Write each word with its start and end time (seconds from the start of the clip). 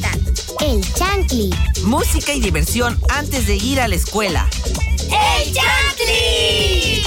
presentan 0.00 0.20
El 0.60 0.94
Chantli. 0.94 1.50
Música 1.84 2.32
y 2.32 2.40
diversión 2.40 2.98
antes 3.10 3.46
de 3.46 3.56
ir 3.56 3.80
a 3.80 3.88
la 3.88 3.94
escuela. 3.94 4.48
¡El 5.04 5.52
Chantli! 5.52 7.02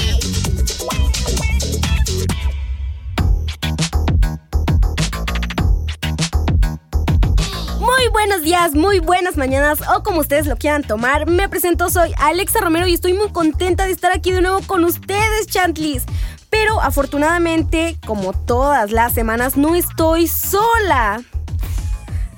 Muy 7.79 8.07
buenos 8.11 8.41
días, 8.41 8.73
muy 8.73 8.99
buenas 8.99 9.37
mañanas 9.37 9.79
o 9.95 10.03
como 10.03 10.21
ustedes 10.21 10.47
lo 10.47 10.57
quieran 10.57 10.83
tomar. 10.83 11.29
Me 11.29 11.49
presento, 11.49 11.89
soy 11.89 12.13
Alexa 12.17 12.59
Romero 12.59 12.87
y 12.87 12.93
estoy 12.93 13.13
muy 13.13 13.29
contenta 13.29 13.85
de 13.85 13.91
estar 13.91 14.11
aquí 14.11 14.31
de 14.31 14.41
nuevo 14.41 14.61
con 14.65 14.83
ustedes, 14.83 15.47
Chantlis. 15.47 16.03
Pero 16.49 16.81
afortunadamente, 16.81 17.97
como 18.05 18.33
todas 18.33 18.91
las 18.91 19.13
semanas, 19.13 19.57
no 19.57 19.73
estoy 19.75 20.27
sola. 20.27 21.23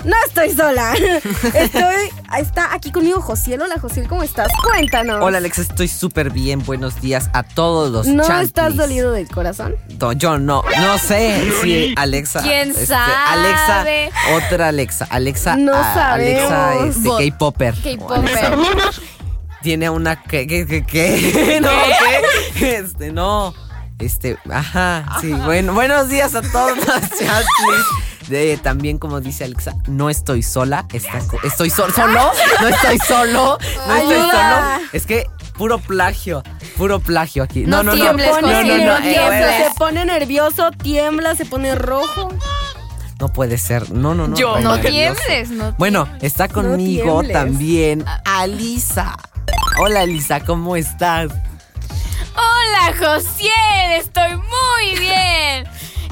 No 0.06 0.16
estoy 0.28 0.52
sola. 0.56 0.94
Estoy. 1.54 2.10
Está 2.38 2.74
aquí 2.74 2.92
conmigo 2.92 3.22
Josiel. 3.22 3.62
Hola 3.62 3.80
Josiel, 3.80 4.08
¿cómo 4.08 4.22
estás? 4.24 4.48
Cuéntanos. 4.64 5.18
Hola 5.22 5.40
Alexa, 5.40 5.64
estoy 5.64 5.88
súper 5.88 6.30
bien. 6.30 6.64
Buenos 6.64 7.02
días 7.02 7.30
a 7.34 7.42
todos 7.44 7.92
los 7.92 8.06
¿No 8.08 8.24
chantlis. 8.24 8.48
estás 8.50 8.76
dolido 8.76 9.12
del 9.12 9.28
corazón? 9.28 9.76
No, 10.00 10.12
yo 10.14 10.38
no, 10.38 10.64
no 10.80 10.98
sé 11.00 11.52
si 11.62 11.96
Alexa. 11.98 12.42
¿Quién 12.44 12.70
este, 12.72 12.86
sabe? 12.86 13.14
Alexa, 13.28 13.86
otra 14.36 14.68
Alexa. 14.68 15.08
Alexa, 15.10 15.56
No 15.58 15.74
ah, 15.74 16.14
Alexa, 16.14 16.50
sabemos. 16.50 16.96
este, 16.96 17.08
Bot. 17.10 17.20
K-Popper. 17.22 17.74
K-Popper. 17.76 18.58
Tiene 19.64 19.90
una 19.90 20.22
que, 20.22 20.46
que, 20.46 20.68
que, 20.68 20.86
que- 20.86 21.60
no, 21.62 21.70
¿qué? 22.60 22.76
Este, 22.78 23.12
no. 23.12 23.56
Este, 23.98 24.38
ajá, 24.52 25.18
sí. 25.22 25.32
Bueno, 25.46 25.74
buenos 25.74 26.10
días 26.10 26.36
a 26.36 26.42
todos 26.44 26.78
los 26.78 26.86
chantlis. 26.86 27.86
De, 28.28 28.58
también 28.58 28.98
como 28.98 29.22
dice 29.22 29.44
Alexa, 29.44 29.74
no 29.88 30.10
estoy 30.10 30.42
sola, 30.42 30.86
está 30.92 31.20
estoy 31.44 31.70
so- 31.70 31.90
solo, 31.92 32.32
no 32.62 32.68
estoy 32.68 32.98
solo, 33.00 33.58
no 33.88 33.96
estoy 33.96 34.18
solo. 34.18 34.56
Es 34.94 35.06
que 35.06 35.28
puro 35.58 35.78
plagio, 35.78 36.42
puro 36.78 37.00
plagio 37.00 37.44
aquí. 37.44 37.66
No, 37.66 37.84
No 37.84 37.84
no, 37.84 37.96
no. 37.96 38.02
tiembles, 38.02 38.32
no, 38.42 38.42
no, 38.42 38.64
no 38.64 38.86
no, 38.86 38.98
eh, 38.98 39.64
se 39.70 39.76
pone 39.78 40.06
nervioso, 40.06 40.72
tiembla, 40.72 41.36
se 41.36 41.46
pone 41.46 41.76
rojo. 41.76 42.30
no 43.20 43.30
puede 43.30 43.58
ser. 43.60 43.92
No, 43.92 44.16
no, 44.16 44.28
no. 44.28 44.36
Yo, 44.36 44.60
no 44.60 44.80
tiembles, 44.80 45.50
no 45.52 45.74
Bueno, 45.78 46.08
está 46.22 46.48
conmigo 46.48 47.22
también 47.32 48.04
Alisa. 48.26 49.16
Hola 49.80 50.02
Alisa, 50.02 50.40
¿cómo 50.40 50.76
estás? 50.76 51.30
Hola, 52.36 52.94
Josiel, 52.98 53.92
estoy 54.00 54.32
muy 54.36 55.00
bien. 55.00 55.66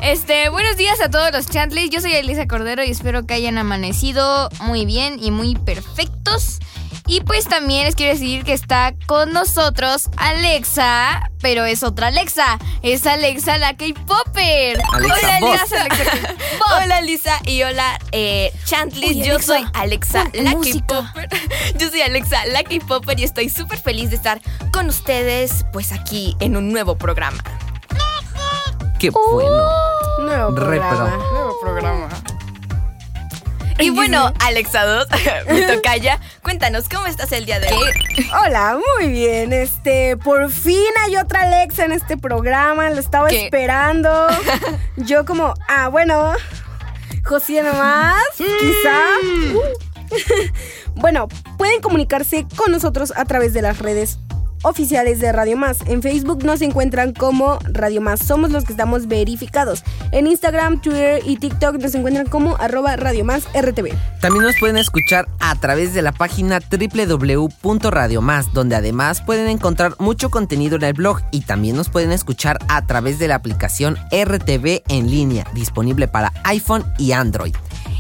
Este, 0.04 0.50
buenos 0.50 0.76
días 0.76 1.00
a 1.00 1.10
todos 1.10 1.32
los 1.32 1.48
Chantlis. 1.48 1.90
Yo 1.90 2.02
soy 2.02 2.12
Elisa 2.12 2.46
Cordero 2.46 2.84
y 2.84 2.92
espero 2.92 3.26
que 3.26 3.36
hayan 3.36 3.58
amanecido 3.58 4.50
muy 4.60 4.86
bien 4.86 5.18
y 5.18 5.32
muy 5.32 5.56
perfectos. 5.56 6.60
Y 7.08 7.22
pues 7.22 7.46
también 7.46 7.86
les 7.86 7.96
quiero 7.96 8.12
decir 8.12 8.44
que 8.44 8.52
está 8.52 8.94
con 9.08 9.32
nosotros 9.32 10.10
Alexa, 10.18 11.32
pero 11.42 11.64
es 11.64 11.84
otra 11.84 12.08
Alexa. 12.08 12.60
Es 12.82 13.08
Alexa 13.08 13.58
la 13.58 13.78
K-Popper. 13.78 14.82
Hola, 14.94 15.40
voz. 15.40 15.54
Alexa, 15.72 15.88
Hola 16.84 17.00
Lisa 17.00 17.40
y 17.46 17.64
hola 17.64 17.98
eh, 18.12 18.52
yo 18.70 18.78
Alexa, 18.78 19.40
soy 19.40 19.66
Alexa, 19.74 20.26
la. 20.34 20.52
K-Popper. 20.52 21.30
Yo 21.80 21.90
soy 21.90 22.02
Alexa, 22.02 22.46
la 22.48 22.64
K-Popper 22.64 23.22
y 23.22 23.24
estoy 23.24 23.48
súper 23.48 23.80
feliz 23.80 24.10
de 24.10 24.18
estar 24.18 24.42
con 24.74 24.90
ustedes 24.90 25.66
pues 25.72 25.94
aquí 25.94 26.36
en 26.42 26.58
un 26.58 26.74
nuevo 26.74 26.98
programa. 26.98 27.42
Qué 29.04 29.10
bueno. 29.10 29.68
Nuevo 30.22 30.52
Re, 30.52 30.80
programa. 30.80 31.18
Nuevo 31.34 31.60
programa. 31.62 32.10
Y 33.78 33.90
bueno, 33.90 34.32
Alexa 34.40 34.86
2, 34.86 35.08
mi 35.52 35.66
tocaya, 35.68 36.22
cuéntanos, 36.42 36.88
¿cómo 36.88 37.06
estás 37.08 37.34
el 37.34 37.46
día 37.46 37.60
de 37.60 37.68
hoy? 37.74 37.92
Hola, 38.46 38.80
muy 38.98 39.10
bien. 39.10 39.52
Este, 39.52 40.16
por 40.16 40.50
fin 40.50 40.88
hay 41.02 41.18
otra 41.18 41.42
Alexa 41.42 41.84
en 41.84 41.92
este 41.92 42.16
programa. 42.16 42.90
Lo 42.92 43.02
estaba 43.02 43.28
¿Qué? 43.28 43.44
esperando. 43.44 44.28
Yo 44.96 45.26
como, 45.26 45.54
ah, 45.68 45.90
bueno, 45.90 46.32
José 47.26 47.62
nomás, 47.62 48.24
quizá. 48.38 49.02
Uh. 49.54 49.60
bueno, 50.96 51.28
pueden 51.58 51.82
comunicarse 51.82 52.48
con 52.56 52.72
nosotros 52.72 53.12
a 53.18 53.26
través 53.26 53.52
de 53.52 53.64
las 53.64 53.80
redes 53.80 54.20
oficiales 54.64 55.20
de 55.20 55.32
Radio 55.32 55.56
Más. 55.56 55.78
En 55.86 56.02
Facebook 56.02 56.44
nos 56.44 56.62
encuentran 56.62 57.14
como 57.14 57.60
Radio 57.64 58.02
Más. 58.02 58.20
Somos 58.20 58.52
los 58.52 58.64
que 58.64 58.74
estamos 58.74 59.08
verificados. 59.08 59.84
En 60.12 60.28
Instagram, 60.28 60.82
Twitter 60.82 61.22
y 61.26 61.38
TikTok 61.38 61.78
nos 61.78 61.94
encuentran 61.96 62.26
como 62.28 62.58
arroba 62.58 62.96
Radio 62.96 63.24
Más 63.24 63.44
RTV. 63.54 63.94
También 64.20 64.44
nos 64.44 64.56
pueden 64.60 64.78
escuchar 64.78 65.28
a 65.40 65.56
través 65.56 65.94
de 65.94 66.02
la 66.02 66.12
página 66.12 66.60
www.radiomás, 66.60 68.54
donde 68.54 68.76
además 68.76 69.22
pueden 69.22 69.48
encontrar 69.48 69.96
mucho 70.00 70.30
contenido 70.30 70.78
en 70.78 70.84
el 70.84 70.94
blog 70.94 71.22
y 71.32 71.42
también 71.42 71.76
nos 71.76 71.90
pueden 71.90 72.12
escuchar 72.12 72.58
a 72.68 72.86
través 72.88 73.20
de 73.20 73.28
la 73.28 73.36
aplicación 73.36 73.98
RTV 74.12 74.84
en 74.88 75.10
línea, 75.10 75.46
disponible 75.54 76.08
para 76.08 76.34
iPhone 76.44 76.84
y 76.98 77.12
Android. 77.12 77.54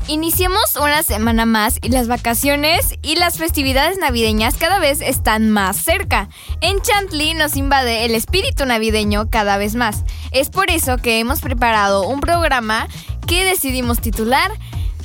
Iniciamos 0.08 0.76
una 0.76 1.02
semana 1.02 1.46
más 1.46 1.80
y 1.82 1.88
las 1.88 2.10
vacaciones 2.10 2.96
y 3.02 3.16
las 3.16 3.38
festividades 3.38 3.98
navideñas 3.98 4.56
cada 4.56 4.80
vez 4.80 5.00
están 5.00 5.50
más 5.50 5.78
cerca. 5.78 6.28
En 6.60 6.82
Chantley 6.82 7.34
nos 7.34 7.56
invade 7.56 8.04
el 8.04 8.14
espíritu 8.14 8.66
navideño 8.66 9.30
cada 9.30 9.56
vez 9.58 9.76
más. 9.76 10.04
Es 10.32 10.50
por 10.50 10.70
eso 10.70 10.98
que 10.98 11.20
hemos 11.20 11.40
preparado 11.40 12.06
un 12.06 12.20
programa 12.20 12.88
que 13.28 13.46
decidimos 13.46 14.02
titular 14.02 14.52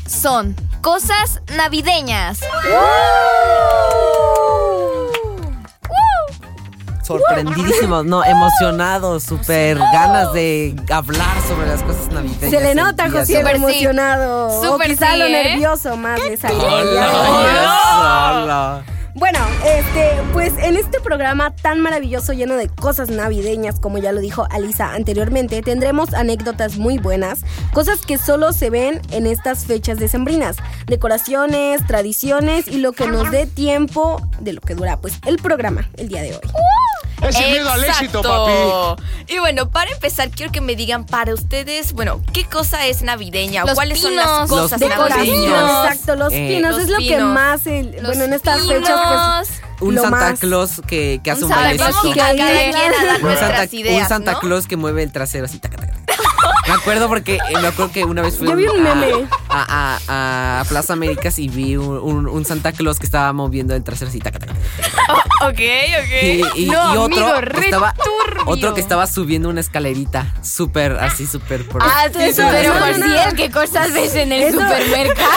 Son 0.04 0.56
Cosas 0.82 1.42
Navideñas. 1.56 2.40
Sorprendidísimos, 7.08 8.04
no, 8.04 8.22
emocionados, 8.22 9.22
súper 9.22 9.78
ganas 9.78 10.30
de 10.34 10.76
hablar 10.90 11.40
sobre 11.48 11.66
las 11.66 11.82
cosas 11.82 12.12
navideñas. 12.12 12.50
Se 12.50 12.60
le 12.60 12.74
nota, 12.74 13.10
José. 13.10 13.38
Súper 13.38 13.56
sí. 13.56 13.64
emocionado. 13.64 14.62
Súper 14.62 14.88
o 14.88 14.90
quizá 14.90 15.12
sí, 15.12 15.18
lo 15.18 15.24
¿eh? 15.24 15.30
nervioso 15.30 15.96
más 15.96 16.20
le. 16.28 16.52
Hola, 16.52 18.42
hola. 18.42 18.84
Bueno, 19.14 19.38
este, 19.64 20.12
pues 20.32 20.52
en 20.58 20.76
este 20.76 21.00
programa 21.00 21.50
tan 21.56 21.80
maravilloso 21.80 22.34
lleno 22.34 22.56
de 22.56 22.68
cosas 22.68 23.08
navideñas, 23.08 23.80
como 23.80 23.98
ya 23.98 24.12
lo 24.12 24.20
dijo 24.20 24.46
Alisa 24.50 24.92
anteriormente, 24.92 25.62
tendremos 25.62 26.14
anécdotas 26.14 26.76
muy 26.76 26.98
buenas, 26.98 27.40
cosas 27.72 28.04
que 28.06 28.16
solo 28.16 28.52
se 28.52 28.70
ven 28.70 29.00
en 29.10 29.26
estas 29.26 29.64
fechas 29.64 29.98
decembrinas, 29.98 30.58
decoraciones, 30.86 31.84
tradiciones 31.86 32.68
y 32.68 32.78
lo 32.78 32.92
que 32.92 33.08
nos 33.08 33.30
dé 33.32 33.46
tiempo 33.46 34.22
de 34.38 34.52
lo 34.52 34.60
que 34.60 34.76
dura 34.76 34.98
pues 34.98 35.18
el 35.26 35.38
programa 35.38 35.88
el 35.96 36.08
día 36.08 36.22
de 36.22 36.34
hoy. 36.34 36.40
Es 37.22 37.36
el 37.36 37.50
miedo 37.50 37.70
al 37.70 37.84
éxito, 37.84 38.22
papi. 38.22 39.02
Y 39.26 39.38
bueno, 39.40 39.68
para 39.70 39.90
empezar, 39.90 40.30
quiero 40.30 40.52
que 40.52 40.60
me 40.60 40.76
digan 40.76 41.04
para 41.04 41.34
ustedes, 41.34 41.92
bueno, 41.92 42.20
¿qué 42.32 42.44
cosa 42.44 42.86
es 42.86 43.02
navideña? 43.02 43.62
Los 43.62 43.72
¿O 43.72 43.74
cuáles 43.74 44.00
son 44.00 44.14
las 44.16 44.48
cosas 44.48 44.80
Los 44.80 44.90
navideñas? 45.10 45.92
exacto, 45.94 46.14
los 46.16 46.32
Eh, 46.32 46.54
pinos 46.56 46.72
los 46.74 46.82
es 46.84 46.88
lo 46.88 46.98
que 46.98 47.18
más, 47.18 47.66
el- 47.66 47.92
Los 47.92 48.02
bueno, 48.04 48.24
en 48.24 48.32
estas 48.32 48.60
pinos. 48.60 48.74
fechas 48.78 49.00
pues 49.48 49.60
Un 49.80 49.94
lo 49.94 50.02
Santa 50.02 50.16
más- 50.30 50.40
Claus 50.40 50.80
que, 50.86 51.20
que 51.22 51.30
hace 51.30 51.44
un, 51.44 51.50
bailecito. 51.50 51.86
Un 52.08 52.14
Santa, 53.36 53.64
ideas, 53.72 54.02
un 54.02 54.08
Santa 54.08 54.32
¿no? 54.32 54.40
Claus 54.40 54.66
que 54.66 54.76
mueve 54.76 55.02
el 55.02 55.12
trasero 55.12 55.44
así. 55.44 55.58
taca, 55.58 55.76
taca, 55.76 55.87
taca. 55.87 55.87
Me 56.68 56.74
acuerdo 56.74 57.08
porque 57.08 57.36
eh, 57.36 57.40
me 57.60 57.68
acuerdo 57.68 57.90
que 57.92 58.04
una 58.04 58.22
vez 58.22 58.36
fui 58.38 58.46
Yo 58.46 58.54
vi 58.54 58.66
un 58.68 58.86
a- 58.86 58.94
meme. 58.94 59.26
A, 59.48 59.98
a- 60.08 60.60
a 60.60 60.64
Plaza 60.66 60.92
Américas 60.92 61.38
y 61.38 61.48
vi 61.48 61.76
un, 61.76 61.98
un- 61.98 62.28
un 62.28 62.44
Santa 62.44 62.72
Claus 62.72 62.98
que 62.98 63.06
estaba 63.06 63.32
moviendo 63.32 63.74
el 63.74 63.82
trasero 63.82 64.10
así. 64.10 64.18
taca, 64.20 64.38
taca, 64.38 64.52
taca. 64.54 65.24
Ok, 65.48 65.60
Y, 65.60 66.42
ok. 66.42 66.56
y- 66.56 66.66
No, 66.66 66.94
y 66.94 66.96
otro, 66.98 67.26
amigo, 67.36 67.52
que 67.60 67.64
estaba, 67.66 67.94
otro 68.46 68.74
que 68.74 68.80
estaba 68.80 69.06
subiendo 69.06 69.48
una 69.48 69.60
escalerita. 69.60 70.34
Súper, 70.42 70.92
así, 70.98 71.26
súper. 71.26 71.66
pro. 71.66 71.78
Ah, 71.82 72.06
sí, 72.12 72.18
Eso, 72.22 72.42
pero 72.50 72.74
eso, 72.74 72.84
Josiel, 73.00 73.36
¿qué 73.36 73.50
cosas 73.50 73.92
ves 73.92 74.14
en 74.16 74.32
el 74.32 74.42
Eso- 74.42 74.60
supermercado? 74.60 75.30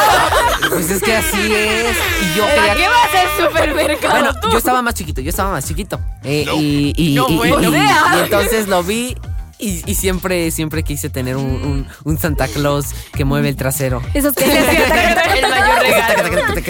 Pues 0.69 0.89
es 0.89 1.01
que 1.03 1.15
así 1.15 1.53
es. 1.53 1.97
Y 2.23 2.35
yo 2.37 2.43
¿Para 2.43 2.55
quería 2.55 2.75
qué 2.75 2.87
vas 2.89 3.09
al 3.39 3.47
supermercado? 3.47 4.13
Bueno, 4.13 4.31
yo 4.51 4.57
estaba 4.57 4.81
más 4.81 4.95
chiquito, 4.95 5.21
yo 5.21 5.29
estaba 5.29 5.51
más 5.51 5.65
chiquito. 5.67 5.99
Eh, 6.23 6.45
y, 6.55 6.93
y- 6.97 7.15
No, 7.15 7.27
y- 7.29 7.37
bueno. 7.37 7.61
y- 7.71 7.75
y 7.77 8.19
entonces 8.23 8.67
lo 8.67 8.83
vi 8.83 9.15
y, 9.61 9.83
y 9.89 9.95
siempre, 9.95 10.51
siempre 10.51 10.83
quise 10.83 11.09
tener 11.09 11.37
un, 11.37 11.45
un- 11.45 11.87
un 12.03 12.17
Santa 12.17 12.47
Claus 12.47 12.87
que 13.13 13.23
mueve 13.25 13.49
el 13.49 13.55
trasero. 13.55 14.01
esos 14.13 14.33
que 14.33 14.43
El 14.45 15.49
mayor 15.49 15.79
regalo. 15.79 16.31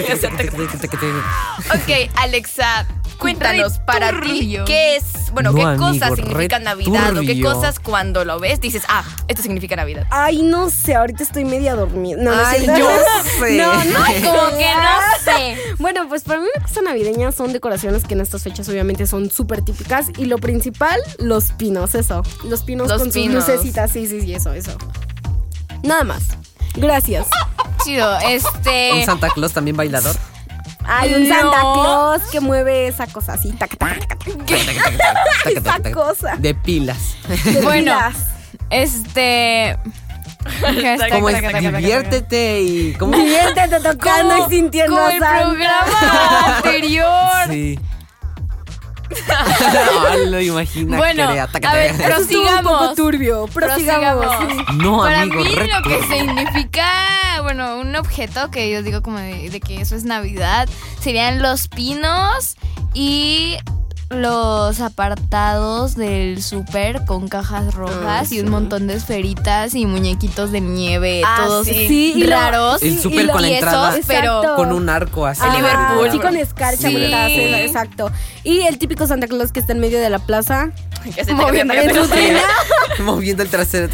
Ok, 0.92 1.74
Ok, 1.74 2.10
Alexa, 2.16 2.86
cuéntanos 3.18 3.78
para 3.80 4.20
ti 4.20 4.58
qué 4.66 4.96
es, 4.96 5.04
bueno, 5.32 5.50
No, 5.52 5.56
qué 5.58 5.62
amigo, 5.64 5.86
cosas 5.88 6.10
re 6.10 6.16
significa 6.16 6.58
Navidad 6.58 7.16
o 7.16 7.20
qué 7.22 7.40
cosas 7.40 7.78
cuando 7.80 8.24
lo 8.24 8.38
ves 8.40 8.60
dices, 8.60 8.82
ah, 8.88 9.04
esto 9.28 9.42
significa 9.42 9.76
Navidad. 9.76 10.06
Ay, 10.10 10.42
no 10.42 10.70
sé, 10.70 10.94
ahorita 10.94 11.22
estoy 11.22 11.44
media 11.44 11.74
dormida. 11.74 12.22
No, 12.22 12.34
no 12.34 12.42
Ay, 12.44 12.60
sé. 12.66 12.74
yo 12.78 12.88
sé. 13.38 13.56
No, 13.56 13.72
no, 13.84 14.00
Como 14.04 14.58
que 14.58 14.66
no 14.74 15.24
sé. 15.24 15.56
Bueno, 15.78 16.08
pues 16.08 16.22
para 16.24 16.40
mí 16.40 16.46
una 16.54 16.64
cosa 16.66 16.82
navideña 16.82 17.32
son 17.32 17.52
decoraciones 17.52 18.04
que 18.04 18.14
en 18.14 18.20
estas 18.20 18.42
fechas 18.42 18.68
obviamente 18.68 19.06
son 19.06 19.30
súper 19.30 19.62
típicas 19.62 20.06
y 20.18 20.26
lo 20.26 20.38
principal, 20.38 21.00
los 21.18 21.52
pinos, 21.52 21.94
eso. 21.94 22.22
Los 22.48 22.62
pinos 22.62 22.81
Los 22.88 22.98
con 23.02 23.10
pinos. 23.10 23.44
sus 23.44 23.54
lucecitas, 23.54 23.90
sí, 23.90 24.06
sí, 24.06 24.20
sí, 24.20 24.34
eso, 24.34 24.52
eso. 24.52 24.76
Nada 25.82 26.04
más. 26.04 26.22
Gracias. 26.74 27.26
chido. 27.84 28.18
Este. 28.20 28.92
Un 28.94 29.04
Santa 29.04 29.28
Claus 29.30 29.52
también 29.52 29.76
bailador. 29.76 30.14
Hay 30.84 31.14
un 31.14 31.28
No. 31.28 31.34
Santa 31.34 31.60
Claus 31.60 32.22
que 32.30 32.40
mueve 32.40 32.88
esa 32.88 33.06
cosa 33.06 33.34
así. 33.34 33.54
Esa 35.46 35.92
cosa. 35.92 36.36
De 36.36 36.54
pilas. 36.54 37.16
de 37.44 37.60
Bueno. 37.62 37.92
pilas. 37.92 38.16
Este. 38.70 39.76
Como 41.12 41.28
es, 41.28 41.40
diviértete 41.60 42.62
y 42.62 42.94
como 42.94 43.16
Diviértete 43.16 43.78
tocando 43.78 44.44
y 44.48 44.50
sintiendo 44.50 44.96
como 44.96 45.08
el 45.08 45.18
programa 45.18 46.56
anterior. 46.56 47.48
Sí. 47.48 47.78
No, 49.12 50.16
lo 50.30 50.40
imagina. 50.40 50.96
Bueno, 50.96 51.28
crea, 51.30 51.46
taca, 51.46 51.70
a 51.70 51.74
ver, 51.74 51.90
estuvo 51.92 52.08
un 52.10 52.26
Prosigamos. 52.26 52.72
poco 52.72 52.94
turbio. 52.94 53.46
Prosigamos. 53.46 54.26
Prosigamos. 54.36 54.76
No, 54.76 54.98
Para 54.98 55.20
amigo, 55.22 55.42
mí 55.44 55.50
lo 55.50 55.56
reto. 55.62 55.82
que 55.88 56.02
significa, 56.18 56.86
bueno, 57.42 57.78
un 57.78 57.94
objeto 57.96 58.50
que 58.50 58.70
yo 58.70 58.82
digo 58.82 59.02
como 59.02 59.18
de, 59.18 59.50
de 59.50 59.60
que 59.60 59.80
eso 59.80 59.94
es 59.96 60.04
Navidad, 60.04 60.68
serían 61.00 61.40
los 61.42 61.68
pinos 61.68 62.56
y 62.94 63.56
los 64.20 64.80
apartados 64.80 65.94
del 65.96 66.42
súper 66.42 67.04
con 67.04 67.28
cajas 67.28 67.74
rojas 67.74 68.32
y 68.32 68.40
un 68.40 68.50
montón 68.50 68.86
de 68.86 68.94
esferitas 68.94 69.74
y 69.74 69.86
muñequitos 69.86 70.52
de 70.52 70.60
nieve, 70.60 71.22
Ah, 71.24 71.44
todos 71.46 71.66
sí. 71.66 71.86
Sí, 71.88 72.24
raros. 72.26 72.82
El 72.82 72.98
súper 72.98 73.28
con 73.28 73.42
la 73.42 73.48
y 73.48 73.54
entrada. 73.54 73.94
esos, 73.94 74.06
pero. 74.06 74.42
Con 74.56 74.72
un 74.72 74.88
arco 74.88 75.26
así. 75.26 75.42
Ajá, 75.42 75.56
Liverpool. 75.56 76.10
Sí, 76.10 76.18
con 76.18 76.36
escarcha, 76.36 76.90
exacto. 76.90 78.10
Y 78.44 78.60
el 78.62 78.78
típico 78.78 79.06
Santa 79.06 79.26
Claus 79.26 79.52
que 79.52 79.60
está 79.60 79.72
en 79.72 79.80
medio 79.80 80.00
de 80.00 80.10
la 80.10 80.18
plaza. 80.18 80.70
Moviendo 81.34 81.74
trina. 82.08 82.40
Moviendo 83.00 83.42
el 83.42 83.48
trasero. 83.48 83.88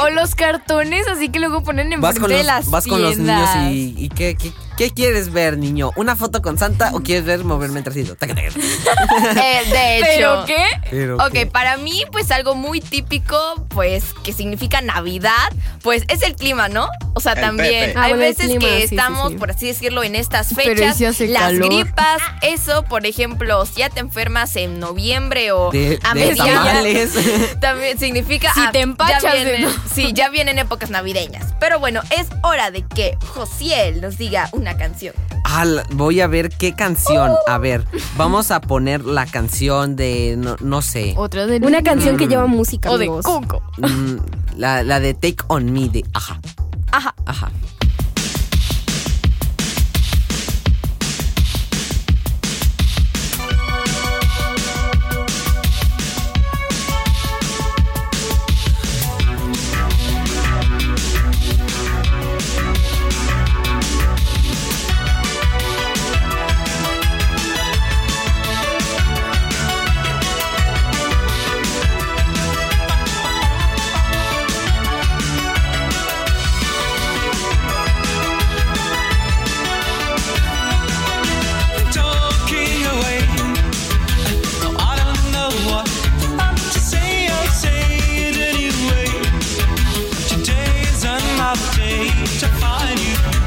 O 0.00 0.10
los 0.10 0.34
cartones 0.34 1.06
así 1.08 1.28
que 1.28 1.38
luego 1.38 1.62
ponen 1.62 1.92
en 1.92 2.00
Vas, 2.00 2.18
con 2.18 2.28
de 2.28 2.38
los, 2.38 2.46
las 2.46 2.70
vas 2.70 2.86
con 2.86 3.00
los 3.00 3.16
niños 3.16 3.48
y, 3.70 3.94
y 3.96 4.08
¿qué, 4.10 4.36
qué, 4.36 4.52
qué 4.76 4.90
quieres 4.90 5.32
ver, 5.32 5.58
niño? 5.58 5.90
¿Una 5.96 6.16
foto 6.16 6.42
con 6.42 6.58
Santa 6.58 6.90
o 6.94 7.00
quieres 7.00 7.24
ver 7.24 7.44
moverme 7.44 7.78
el. 7.80 8.52
Eh, 9.36 9.62
de 9.70 9.98
hecho. 9.98 10.06
¿Pero 10.16 10.44
qué? 10.46 10.64
Pero 10.90 11.16
Ok, 11.16 11.32
qué. 11.32 11.46
para 11.46 11.76
mí, 11.76 12.04
pues 12.12 12.30
algo 12.30 12.54
muy 12.54 12.80
típico, 12.80 13.36
pues 13.68 14.04
que 14.22 14.32
significa 14.32 14.80
Navidad, 14.80 15.48
pues 15.82 16.04
es 16.08 16.22
el 16.22 16.34
clima, 16.36 16.68
¿no? 16.68 16.88
O 17.16 17.20
sea, 17.20 17.32
El 17.32 17.40
también 17.40 17.86
Pepe. 17.86 17.98
Ah, 17.98 18.02
hay 18.04 18.12
veces 18.14 18.44
clima, 18.46 18.60
que 18.60 18.76
sí, 18.88 18.94
estamos, 18.94 19.32
sí. 19.32 19.38
por 19.38 19.50
así 19.50 19.66
decirlo, 19.68 20.04
en 20.04 20.14
estas 20.14 20.52
Pero 20.54 20.72
¿y 20.74 20.76
fechas, 20.76 21.18
las 21.20 21.42
calor? 21.42 21.68
gripas, 21.72 22.20
eso, 22.42 22.82
por 22.84 23.06
ejemplo, 23.06 23.64
si 23.64 23.80
ya 23.80 23.88
te 23.88 24.00
enfermas 24.00 24.54
en 24.56 24.78
noviembre 24.78 25.50
o 25.52 25.70
De, 25.70 25.98
a 26.02 26.14
mediados, 26.14 27.14
también 27.60 27.98
significa 27.98 28.52
Si 28.52 28.60
ah, 28.60 28.70
te 28.70 28.80
empachas 28.80 29.22
ya 29.22 29.34
de- 29.34 29.44
vienen, 29.44 29.70
sí, 29.94 30.12
ya 30.12 30.28
vienen 30.28 30.58
épocas 30.58 30.90
navideñas. 30.90 31.54
Pero 31.58 31.80
bueno, 31.80 32.02
es 32.10 32.26
hora 32.42 32.70
de 32.70 32.82
que 32.82 33.16
Josiel 33.28 34.02
nos 34.02 34.18
diga 34.18 34.50
una 34.52 34.76
canción. 34.76 35.14
Ah, 35.46 35.64
voy 35.92 36.20
a 36.20 36.26
ver 36.26 36.50
qué 36.50 36.74
canción. 36.74 37.32
A 37.46 37.56
ver, 37.56 37.84
vamos 38.16 38.50
a 38.50 38.60
poner 38.60 39.04
la 39.06 39.24
canción 39.24 39.96
de, 39.96 40.34
no, 40.36 40.56
no 40.60 40.82
sé, 40.82 41.14
Otra 41.16 41.46
de 41.46 41.58
Una 41.64 41.82
canción 41.82 42.16
que 42.18 42.26
lleva 42.28 42.46
música, 42.46 42.90
o 42.90 42.98
de. 42.98 43.06
Coco. 43.06 43.62
mm, 43.78 44.16
la, 44.58 44.82
la 44.82 45.00
de 45.00 45.14
Take 45.14 45.36
On 45.46 45.72
Me 45.72 45.88
de. 45.88 46.04
Ajá. 46.12 46.38
Ajá. 46.96 47.14
talking 47.26 47.75
to 92.24 92.48
find 92.48 92.98
you 92.98 93.45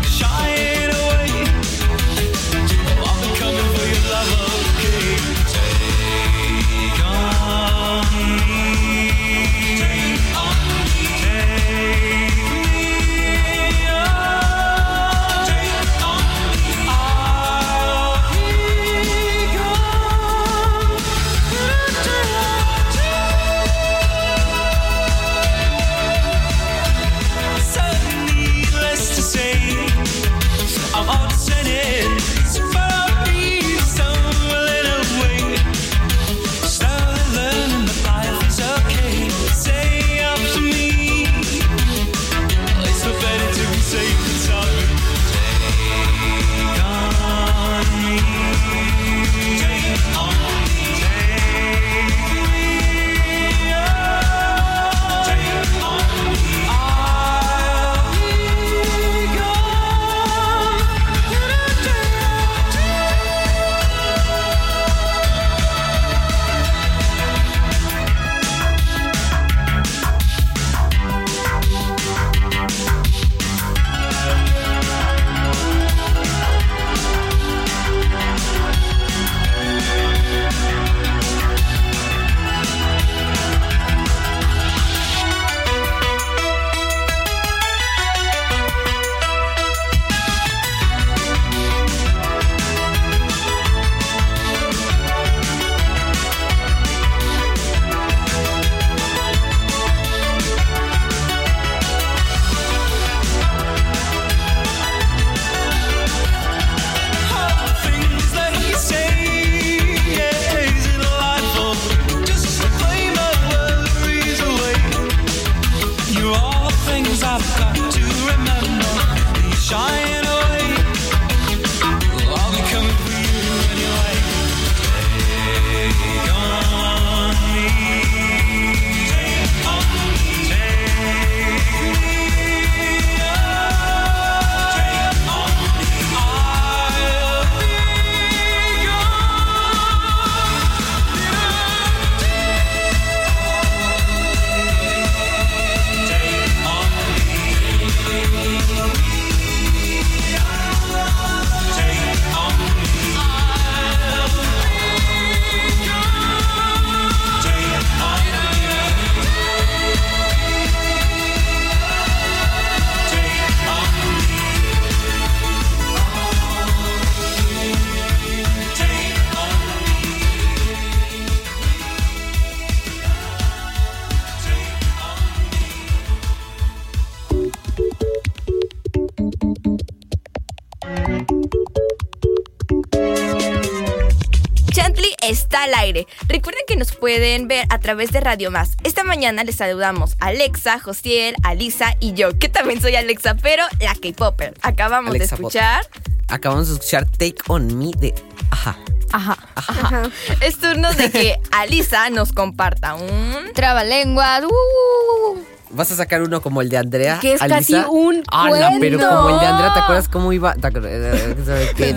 aire. 185.80 186.08
Recuerden 186.28 186.64
que 186.68 186.76
nos 186.76 186.92
pueden 186.94 187.48
ver 187.48 187.66
a 187.70 187.80
través 187.80 188.12
de 188.12 188.20
Radio 188.20 188.52
Más. 188.52 188.72
Esta 188.84 189.04
mañana 189.04 189.44
les 189.44 189.56
saludamos 189.56 190.16
a 190.20 190.28
Alexa, 190.28 190.80
Josiel, 190.80 191.36
Alisa 191.44 191.96
y 192.00 192.14
yo, 192.14 192.38
que 192.38 192.50
también 192.50 192.82
soy 192.82 192.96
Alexa, 192.96 193.36
pero 193.36 193.64
la 193.80 193.96
K-Popper. 193.96 194.54
Acabamos 194.62 195.16
Alexa 195.16 195.36
de 195.36 195.42
escuchar. 195.42 195.82
Acabamos 196.28 196.68
de 196.68 196.76
escuchar 196.76 197.10
Take 197.10 197.38
On 197.48 197.78
Me 197.78 197.92
de... 197.98 198.14
Ajá. 198.52 198.78
Ajá. 199.12 199.38
Ajá. 199.56 200.04
Es 200.42 200.60
turno 200.60 200.94
de 200.94 201.10
que 201.10 201.40
Alisa 201.52 202.10
nos 202.10 202.32
comparta 202.32 202.96
un... 202.96 203.52
Trabalenguas. 203.54 204.44
Uh. 204.46 205.59
Vas 205.72 205.92
a 205.92 205.96
sacar 205.96 206.22
uno 206.24 206.42
como 206.42 206.62
el 206.62 206.70
de 206.70 206.78
Andrea. 206.78 207.20
Que 207.22 207.34
es 207.34 207.42
casi 207.42 207.76
un 207.76 208.24
¡Hala! 208.32 208.72
pero 208.80 208.98
cuento. 208.98 209.16
como 209.16 209.30
el 209.36 209.40
de 209.40 209.46
Andrea, 209.46 209.74
¿te 209.74 209.80
acuerdas 209.82 210.10
cómo 210.10 210.34
iba? 210.34 210.54
¿Te 210.56 210.68
acuerdas? 210.68 210.92
Eh, 210.92 211.72
que- 211.76 211.96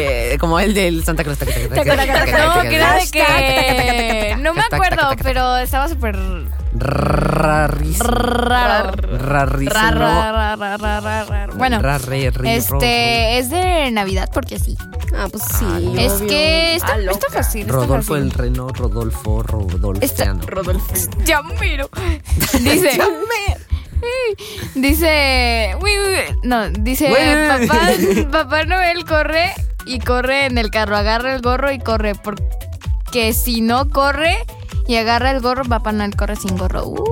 eh, 0.00 0.36
Como 0.38 0.58
el 0.58 0.72
del 0.72 1.04
Santa 1.04 1.24
Cruz. 1.24 1.38
No, 1.40 1.46
que. 3.12 4.36
No 4.40 4.54
me 4.54 4.62
acuerdo, 4.62 5.10
pero 5.22 5.58
estaba 5.58 5.88
súper 5.88 6.16
Rarísimo. 6.74 8.08
Rarísimo. 8.08 9.80
Bueno, 11.56 11.80
este 12.56 13.38
es 13.38 13.50
de 13.50 13.90
Navidad 13.90 14.30
porque 14.32 14.58
sí. 14.58 14.76
Ah, 15.14 15.26
pues 15.30 15.42
sí. 15.58 15.92
Es 15.98 16.12
que 16.22 16.76
está, 16.76 16.94
Ah, 16.94 16.98
está 17.10 17.26
fácil. 17.30 17.60
está 17.62 17.72
Rodolfo 17.72 18.14
fácil. 18.14 18.24
el 18.26 18.30
Reno, 18.32 18.68
Rodolfo, 18.68 19.42
Rodolfo. 19.42 20.02
Está- 20.02 20.32
Rodolfo. 20.46 20.94
Ya 21.24 21.42
miro. 21.42 21.88
Dice. 22.60 22.98
dice. 24.74 25.76
No, 26.42 26.68
dice. 26.70 27.08
Papá, 27.68 27.90
Papá 28.30 28.64
Noel 28.64 29.04
corre 29.04 29.52
y 29.86 29.98
corre 30.00 30.46
en 30.46 30.58
el 30.58 30.70
carro. 30.70 30.96
Agarra 30.96 31.34
el 31.34 31.42
gorro 31.42 31.70
y 31.72 31.78
corre. 31.78 32.14
Porque 32.14 33.32
si 33.32 33.60
no 33.60 33.88
corre 33.90 34.44
y 34.88 34.96
agarra 34.96 35.30
el 35.30 35.40
gorro, 35.40 35.64
Papá 35.64 35.92
Noel 35.92 36.16
corre 36.16 36.36
sin 36.36 36.56
gorro. 36.56 36.84
Uh. 36.86 37.04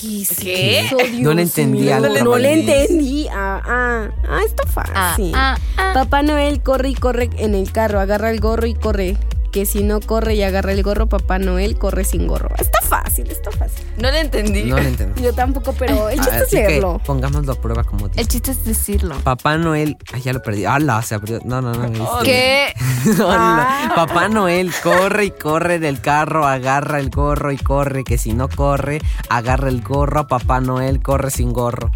¿Qué? 0.00 0.90
No 1.20 1.32
le 1.32 1.42
entendí 1.42 1.80
mío? 1.80 1.94
al 1.96 2.24
No 2.24 2.36
le 2.36 2.52
entendí. 2.52 3.26
Ah, 3.28 3.62
ah, 3.64 4.08
ah, 4.28 4.40
está 4.44 4.66
fácil. 4.66 5.32
Ah, 5.34 5.56
ah. 5.76 5.92
Papá 5.94 6.22
Noel 6.22 6.62
corre 6.62 6.90
y 6.90 6.94
corre 6.94 7.30
en 7.38 7.54
el 7.54 7.72
carro, 7.72 8.00
agarra 8.00 8.30
el 8.30 8.40
gorro 8.40 8.66
y 8.66 8.74
corre. 8.74 9.16
Que 9.52 9.64
si 9.66 9.82
no 9.82 10.00
corre 10.00 10.34
y 10.34 10.42
agarra 10.42 10.72
el 10.72 10.82
gorro, 10.82 11.06
Papá 11.08 11.38
Noel 11.38 11.78
corre 11.78 12.04
sin 12.04 12.26
gorro. 12.26 12.50
Está 12.58 12.80
fácil, 12.82 13.30
está 13.30 13.50
fácil. 13.50 13.86
No 13.96 14.10
le 14.10 14.20
entendí. 14.20 14.64
No 14.64 14.76
le 14.78 14.88
entendí. 14.88 15.22
Yo 15.22 15.32
tampoco, 15.32 15.72
pero 15.78 16.08
el 16.10 16.18
chiste 16.20 16.36
es 16.36 16.42
Así 16.42 16.56
que 16.56 16.68
leerlo. 16.68 17.00
pongámoslo 17.06 17.52
a 17.52 17.54
prueba 17.54 17.84
como 17.84 18.08
dice. 18.08 18.20
El 18.20 18.28
chiste 18.28 18.50
es 18.50 18.64
decirlo. 18.64 19.16
Papá 19.24 19.56
Noel. 19.56 19.96
Ay, 20.12 20.20
ya 20.22 20.32
lo 20.32 20.42
perdí. 20.42 20.64
¡Hala! 20.66 21.00
Se 21.02 21.14
abrió. 21.14 21.40
No, 21.44 21.62
no, 21.62 21.72
no. 21.72 21.82
este- 22.20 22.24
¿Qué? 22.24 22.74
Hola. 23.22 23.92
Papá 23.94 24.28
Noel 24.28 24.72
corre 24.82 25.26
y 25.26 25.30
corre 25.30 25.78
del 25.78 26.00
carro, 26.00 26.46
agarra 26.46 26.98
el 27.00 27.10
gorro 27.10 27.52
y 27.52 27.56
corre. 27.56 28.04
Que 28.04 28.18
si 28.18 28.32
no 28.34 28.48
corre, 28.48 29.00
agarra 29.30 29.68
el 29.68 29.82
gorro. 29.82 30.26
Papá 30.26 30.60
Noel 30.60 31.00
corre 31.02 31.30
sin 31.30 31.52
gorro. 31.52 31.90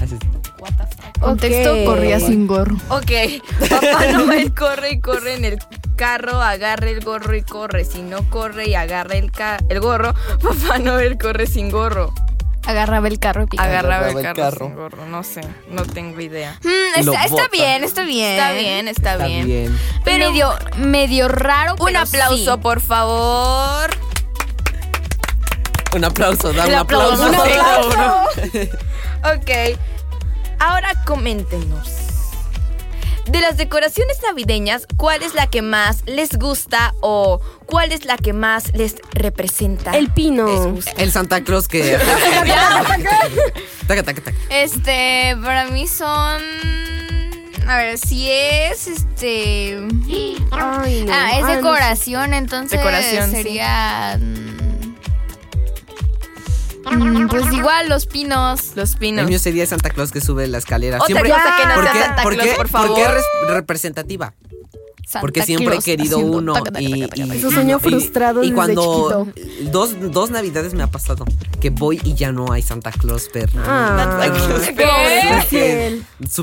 Así 0.00 0.14
es. 0.14 0.51
Contexto 1.22 1.72
Ok. 1.74 1.84
corría 1.84 2.20
sin 2.20 2.46
gorro. 2.46 2.76
Ok, 2.88 3.10
Papá 3.70 4.06
Noel 4.12 4.52
corre 4.54 4.90
y 4.92 5.00
corre 5.00 5.34
en 5.34 5.44
el 5.44 5.58
carro, 5.96 6.40
agarra 6.42 6.88
el 6.90 7.00
gorro 7.04 7.34
y 7.36 7.42
corre. 7.42 7.84
Si 7.84 8.02
no 8.02 8.28
corre 8.28 8.68
y 8.68 8.74
agarra 8.74 9.14
el, 9.16 9.30
ca- 9.30 9.58
el 9.68 9.80
gorro, 9.80 10.14
Papá 10.42 10.78
Noel 10.78 11.16
corre 11.18 11.46
sin 11.46 11.70
gorro. 11.70 12.12
Agarraba 12.64 13.08
el 13.08 13.18
carro 13.18 13.42
y 13.42 13.46
picaba. 13.46 13.68
Agarraba 13.68 14.08
el 14.08 14.16
Agarraba 14.16 14.30
el 14.30 14.36
carro, 14.36 14.50
carro. 14.50 14.66
sin 14.66 14.76
gorro, 14.76 15.06
no 15.06 15.22
sé, 15.24 15.40
no 15.70 15.82
tengo 15.84 16.20
idea. 16.20 16.58
Mm, 16.62 17.00
está, 17.00 17.24
está 17.24 17.48
bien, 17.52 17.82
está 17.82 18.02
bien. 18.04 18.30
Está 18.32 18.52
bien, 18.52 18.88
está, 18.88 19.12
Está 19.14 19.26
bien. 19.26 19.46
bien. 19.46 19.78
Pero 20.04 20.30
medio, 20.30 20.54
medio 20.76 21.26
raro. 21.28 21.72
un 21.78 21.86
pero 21.86 21.98
aplauso, 22.00 22.54
sí. 22.54 22.60
por 22.62 22.80
favor. 22.80 23.90
Un 25.94 26.04
aplauso, 26.04 26.52
da 26.52 26.66
un 26.66 26.74
aplauso. 26.74 27.24
aplauso. 27.26 27.98
Ok, 29.24 29.78
ahora 30.62 30.94
coméntenos. 31.04 31.90
De 33.26 33.40
las 33.40 33.56
decoraciones 33.56 34.18
navideñas, 34.22 34.86
¿cuál 34.96 35.22
es 35.22 35.34
la 35.34 35.46
que 35.46 35.62
más 35.62 36.02
les 36.06 36.36
gusta 36.38 36.94
o 37.00 37.40
cuál 37.66 37.92
es 37.92 38.04
la 38.04 38.16
que 38.16 38.32
más 38.32 38.74
les 38.74 38.96
representa? 39.12 39.92
El 39.92 40.10
pino. 40.10 40.46
Les 40.46 40.66
gusta. 40.72 40.90
El 40.96 41.12
Santa 41.12 41.42
Claus 41.42 41.68
que. 41.68 41.96
Taca, 43.86 44.02
taca, 44.02 44.20
taca. 44.22 44.36
Este, 44.50 45.36
para 45.42 45.66
mí 45.66 45.86
son. 45.86 46.42
A 47.68 47.76
ver, 47.76 47.96
si 47.96 48.28
es 48.28 48.88
este. 48.88 49.78
Ay, 50.50 51.04
no. 51.04 51.12
Ah, 51.12 51.38
es 51.38 51.46
decoración, 51.46 52.34
entonces 52.34 52.78
Decoración, 52.78 53.30
sería. 53.30 54.18
Mm, 56.90 57.28
Pues 57.28 57.52
igual 57.52 57.88
los 57.88 58.06
pinos. 58.06 58.72
Los 58.76 58.92
El 58.94 58.98
pinos. 58.98 59.26
mío 59.28 59.38
sería 59.38 59.66
Santa 59.66 59.90
Claus 59.90 60.10
que 60.12 60.20
sube 60.20 60.46
la 60.46 60.58
escalera. 60.58 60.96
Otra 60.96 61.06
Siempre, 61.06 61.30
cosa 61.30 61.56
que 61.58 61.66
no 61.66 61.74
¿por 61.74 61.84
sea 61.84 61.92
qué? 61.92 61.98
Santa 62.00 62.22
¿Por 62.22 62.36
qué? 62.36 62.46
por 62.48 62.56
¿Por 62.56 62.68
favor. 62.68 62.96
qué 62.96 63.08
res- 63.08 63.24
representativa? 63.48 64.34
Santa 65.04 65.20
Porque 65.20 65.42
siempre 65.42 65.66
he 65.66 65.70
Claus 65.70 65.84
querido 65.84 66.16
haciendo 66.16 66.38
uno 66.38 66.52
taca, 66.54 66.70
taca, 66.70 66.80
y, 66.80 67.00
taca, 67.02 67.16
y- 67.34 67.40
Su 67.40 67.48
y- 67.50 67.52
sueño 67.52 67.76
y- 67.78 67.80
frustrado 67.88 68.40
y 68.42 68.46
desde 68.46 68.54
cuando 68.54 69.26
chiquito. 69.34 69.70
dos, 69.70 69.90
dos 70.12 70.30
navidades 70.30 70.72
me 70.74 70.82
ha 70.82 70.86
pasado 70.86 71.24
que 71.60 71.70
voy 71.70 72.00
y 72.04 72.14
ya 72.14 72.32
no 72.32 72.50
hay 72.52 72.62
Santa 72.62 72.92
Claus 72.92 73.28
pero 73.32 73.50
Ah, 73.66 74.18
Santa 74.22 74.32
Claus, 74.32 74.62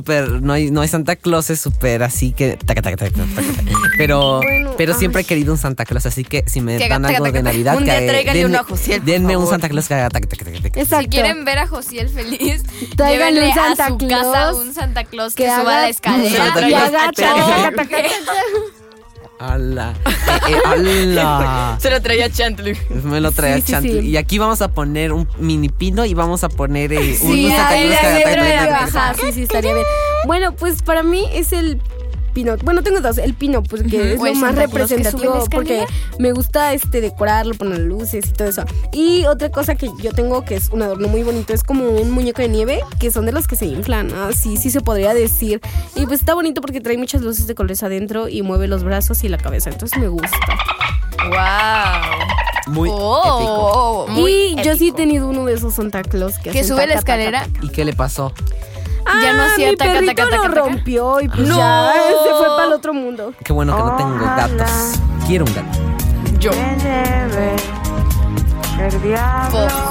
pero- 0.05 0.39
no 0.41 0.53
hay 0.53 0.69
no 0.71 0.81
hay 0.81 0.87
Santa 0.87 1.15
Claus 1.15 1.49
es 1.49 1.59
súper 1.61 2.03
así 2.03 2.31
que 2.31 2.57
taca, 2.57 2.81
taca, 2.81 2.97
taca, 2.97 3.11
taca, 3.11 3.27
taca. 3.35 3.51
pero 3.97 4.37
Bueno, 4.37 4.71
pero 4.77 4.93
ay. 4.93 4.99
siempre 4.99 5.21
he 5.21 5.25
querido 5.25 5.51
un 5.53 5.57
Santa 5.57 5.85
Claus 5.85 6.05
así 6.05 6.23
que 6.23 6.43
si 6.47 6.61
me 6.61 6.77
Taca, 6.77 6.89
dan 6.89 7.01
taca, 7.03 7.15
algo 7.15 7.25
taca, 7.25 7.37
de. 7.37 7.43
Navidad 7.43 7.77
Un 7.77 7.85
día 7.85 7.99
que 7.99 8.07
tráiganle 8.07 8.39
denme, 8.41 8.53
uno 8.55 8.59
a 8.59 8.63
Josiel, 8.69 9.05
denme 9.05 9.37
un. 9.37 9.47
Santa 9.47 9.69
Claus 9.69 9.87
que 9.87 9.93
haga 9.95 10.09
taca, 10.09 10.27
taca, 10.27 10.45
taca, 10.45 10.61
taca. 10.61 10.79
Exacto. 10.79 11.03
Si 11.03 11.09
quieren 11.09 11.43
ver 11.45 11.57
a 11.59 11.67
Josiel 11.67 12.09
feliz, 12.09 12.63
Tráiganle 12.95 13.47
un 13.51 13.59
a 13.59 13.87
su 13.87 13.97
Claus 13.97 14.23
casa 14.33 14.53
un 14.53 14.73
Santa 14.73 15.03
Claus 15.05 15.33
que, 15.33 15.43
que 15.45 15.49
suba 15.49 15.59
haga- 15.61 15.81
la 15.81 15.89
escalera. 15.89 16.53
¡Hala! 19.39 19.93
Eh, 20.05 20.51
eh, 20.51 20.57
¡Hala! 20.65 21.77
Se 21.79 21.89
lo 21.89 22.01
traía 22.01 22.29
Chantley. 22.29 22.77
Me 22.89 23.21
lo 23.21 23.31
traía 23.31 23.55
Sí, 23.55 23.61
sí, 23.61 23.71
Chantley. 23.71 24.01
sí. 24.01 24.07
Y 24.09 24.17
aquí 24.17 24.37
vamos 24.37 24.61
a 24.61 24.67
poner 24.67 25.13
un 25.13 25.29
mini 25.37 25.69
pino 25.69 26.03
y 26.03 26.13
vamos 26.13 26.43
a 26.43 26.49
poner 26.49 26.91
eh, 26.91 27.17
un 27.21 27.31
Sí, 27.33 27.49
ahí 27.49 27.89
estaría 29.37 29.73
bien. 29.73 29.85
Bueno, 30.25 30.53
pues 30.55 30.81
para 30.81 31.03
mí 31.03 31.25
es 31.33 31.53
el 31.53 31.79
pino. 32.39 32.55
Bueno, 32.63 32.81
tengo 32.83 33.01
dos. 33.01 33.17
El 33.17 33.33
pino, 33.33 33.61
pues 33.63 33.83
que 33.83 34.13
es 34.13 34.19
O 34.19 34.23
lo 34.23 34.31
el 34.31 34.35
más 34.37 34.55
representativo 34.55 35.45
porque 35.51 35.79
escalera. 35.83 35.85
me 36.19 36.31
gusta 36.31 36.73
este 36.73 37.01
decorarlo, 37.01 37.53
poner 37.55 37.79
luces 37.79 38.25
y 38.27 38.31
todo 38.33 38.47
eso. 38.47 38.63
Y 38.93 39.25
otra 39.25 39.49
cosa 39.49 39.75
que 39.75 39.89
yo 40.01 40.11
tengo 40.13 40.45
que 40.45 40.55
es 40.55 40.69
un 40.69 40.81
adorno 40.81 41.07
muy 41.07 41.23
bonito 41.23 41.53
es 41.53 41.63
como 41.63 41.89
un 41.89 42.11
muñeco 42.11 42.41
de 42.41 42.47
nieve 42.49 42.79
que 42.99 43.11
son 43.11 43.25
de 43.25 43.31
los 43.31 43.47
que 43.47 43.55
se 43.55 43.65
inflan. 43.65 44.11
Ah, 44.13 44.29
sí, 44.35 44.57
sí 44.57 44.69
se 44.71 44.81
podría 44.81 45.13
decir. 45.13 45.59
Y 45.95 46.05
pues 46.05 46.19
está 46.21 46.33
bonito 46.33 46.61
porque 46.61 46.81
trae 46.81 46.97
muchas 46.97 47.21
luces 47.21 47.47
de 47.47 47.55
colores 47.55 47.83
adentro 47.83 48.29
y 48.29 48.41
mueve 48.41 48.67
los 48.67 48.83
brazos 48.83 49.23
y 49.23 49.29
la 49.29 49.37
cabeza. 49.37 49.69
Entonces 49.69 49.99
me 49.99 50.07
gusta. 50.07 50.29
Wow. 51.27 52.73
Muy 52.73 52.89
épico. 52.89 52.99
Oh, 53.01 54.07
Muy 54.09 54.31
y 54.31 54.55
yo 54.63 54.75
sí 54.75 54.85
he 54.85 54.87
épico. 54.89 54.95
tenido 54.97 55.27
uno 55.27 55.45
de 55.45 55.53
esos 55.55 55.73
Santa 55.73 56.03
Claus 56.03 56.37
que, 56.37 56.51
que 56.51 56.63
sube 56.63 56.85
la 56.87 56.95
taca, 56.95 57.01
taca, 57.17 57.23
escalera. 57.23 57.47
¿Y 57.61 57.69
qué 57.69 57.83
le 57.85 57.93
pasó? 57.93 58.31
Ya 59.21 59.33
no 59.33 59.43
Ah, 59.43 59.47
hacía 59.51 59.69
mi 59.71 59.75
taca, 59.75 59.91
perrito 59.93 60.13
taca, 60.15 60.29
taca, 60.29 60.47
lo 60.47 60.53
taca. 60.53 60.67
rompió 60.67 61.21
y 61.21 61.27
pues 61.27 61.47
No. 61.47 61.57
ya 61.57 61.93
se 62.23 62.29
fue 62.35 62.47
para 62.47 62.65
el 62.65 62.73
otro 62.73 62.93
mundo. 62.93 63.33
Qué 63.43 63.53
bueno 63.53 63.75
que 63.75 63.83
no 63.83 63.95
tengo 63.95 64.17
gatos. 64.25 64.71
Quiero 65.27 65.45
un 65.45 65.53
gato. 65.53 65.79
Yo. 66.39 66.51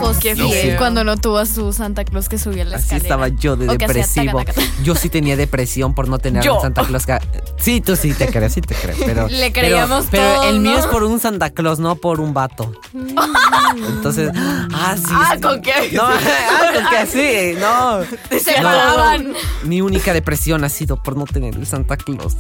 José 0.01 0.21
Qué 0.21 0.37
feo. 0.37 0.79
cuando 0.79 1.05
no 1.05 1.17
tuvo 1.17 1.39
a 1.39 1.47
su 1.47 1.73
Santa 1.73 2.05
Claus 2.05 2.29
que 2.29 2.39
subía 2.39 2.65
la 2.65 2.77
Así 2.77 2.85
escalera. 2.97 3.05
estaba 3.05 3.29
yo 3.29 3.57
de 3.57 3.67
depresivo. 3.67 4.39
taca, 4.39 4.53
taca, 4.55 4.67
taca. 4.67 4.83
Yo 4.83 4.95
sí 4.95 5.09
tenía 5.11 5.37
depresión 5.37 5.95
por 5.95 6.09
no 6.09 6.19
tener 6.19 6.49
un 6.51 6.61
Santa 6.61 6.85
Claus. 6.85 7.05
que- 7.07 7.19
Sí, 7.59 7.81
tú 7.81 7.97
sí 7.97 8.15
te 8.15 8.29
crees, 8.29 8.53
sí 8.55 8.61
te 8.63 8.75
creo. 8.75 8.97
Pero, 9.05 9.29
Le 9.31 9.51
pero- 9.51 9.67
creíamos 9.69 10.07
Pero, 10.11 10.23
todos, 10.35 10.47
el 10.47 10.61
mío 10.61 10.73
¿no? 10.73 10.79
es 10.79 10.87
por 10.87 11.03
un 11.05 11.21
Santa 11.21 11.51
Claus, 11.51 11.79
no 11.79 11.97
por 11.97 12.21
un 12.21 12.33
vato. 12.33 12.73
Entonces, 13.77 14.31
ah, 14.35 14.97
sí. 14.97 15.05
Ah. 15.11 15.37
¿con 15.43 15.61
qué? 15.61 15.91
No, 15.93 16.03
ah, 16.07 16.71
con 16.75 16.85
que 16.89 17.07
sí, 17.07 17.59
no. 17.61 18.01
Se 18.31 18.41
separaban. 18.41 19.35
Mi 19.65 19.83
única 19.83 20.13
depresión 20.15 20.65
ha 20.65 20.69
sido 20.71 20.97
por 21.03 21.17
no 21.17 21.27
tener 21.27 21.55
el 21.55 21.67
Santa 21.67 21.97
Claus. 21.99 22.37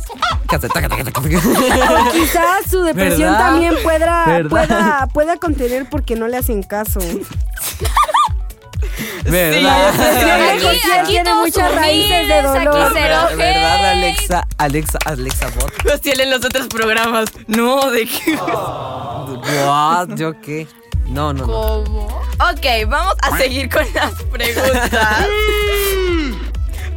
Quizás 2.12 2.70
su 2.70 2.80
depresión 2.82 3.32
¿Verdad? 3.32 3.38
también 3.38 3.74
pueda, 3.82 4.24
¿Verdad? 4.26 4.48
pueda, 4.50 5.06
pueda 5.12 5.36
contener 5.36 5.88
porque 5.90 6.16
no 6.16 6.26
le 6.28 6.37
hacen 6.38 6.62
caso. 6.62 7.00
¿Verdad? 9.24 9.88
Aquí- 10.54 10.66
Aquí, 10.66 10.80
aquí 10.98 11.06
tiene 11.12 11.34
muchas 11.34 11.74
raíces 11.74 12.26
de 12.28 12.34
aquí 12.34 12.46
dolor. 12.64 12.90
cero 12.94 13.16
¿Verdad, 13.30 13.36
¿Verdad, 13.36 13.74
hate. 13.74 13.84
Alexa? 13.98 14.46
Alexa, 14.56 14.98
Alexa 15.04 15.46
Bot. 15.58 15.72
Josiel 15.82 16.20
en 16.20 16.30
los 16.30 16.44
otros 16.44 16.68
programas. 16.68 17.26
No, 17.46 17.90
de 17.90 18.06
qué. 18.06 18.34
What? 18.36 20.08
¿Yo 20.16 20.40
qué? 20.40 20.66
No, 21.08 21.32
no, 21.32 21.46
no. 21.46 21.52
¿Cómo? 21.52 22.06
Ok, 22.40 22.66
vamos 22.88 23.14
a 23.22 23.36
seguir 23.36 23.68
con 23.68 23.84
las 23.94 24.12
preguntas. 24.24 25.26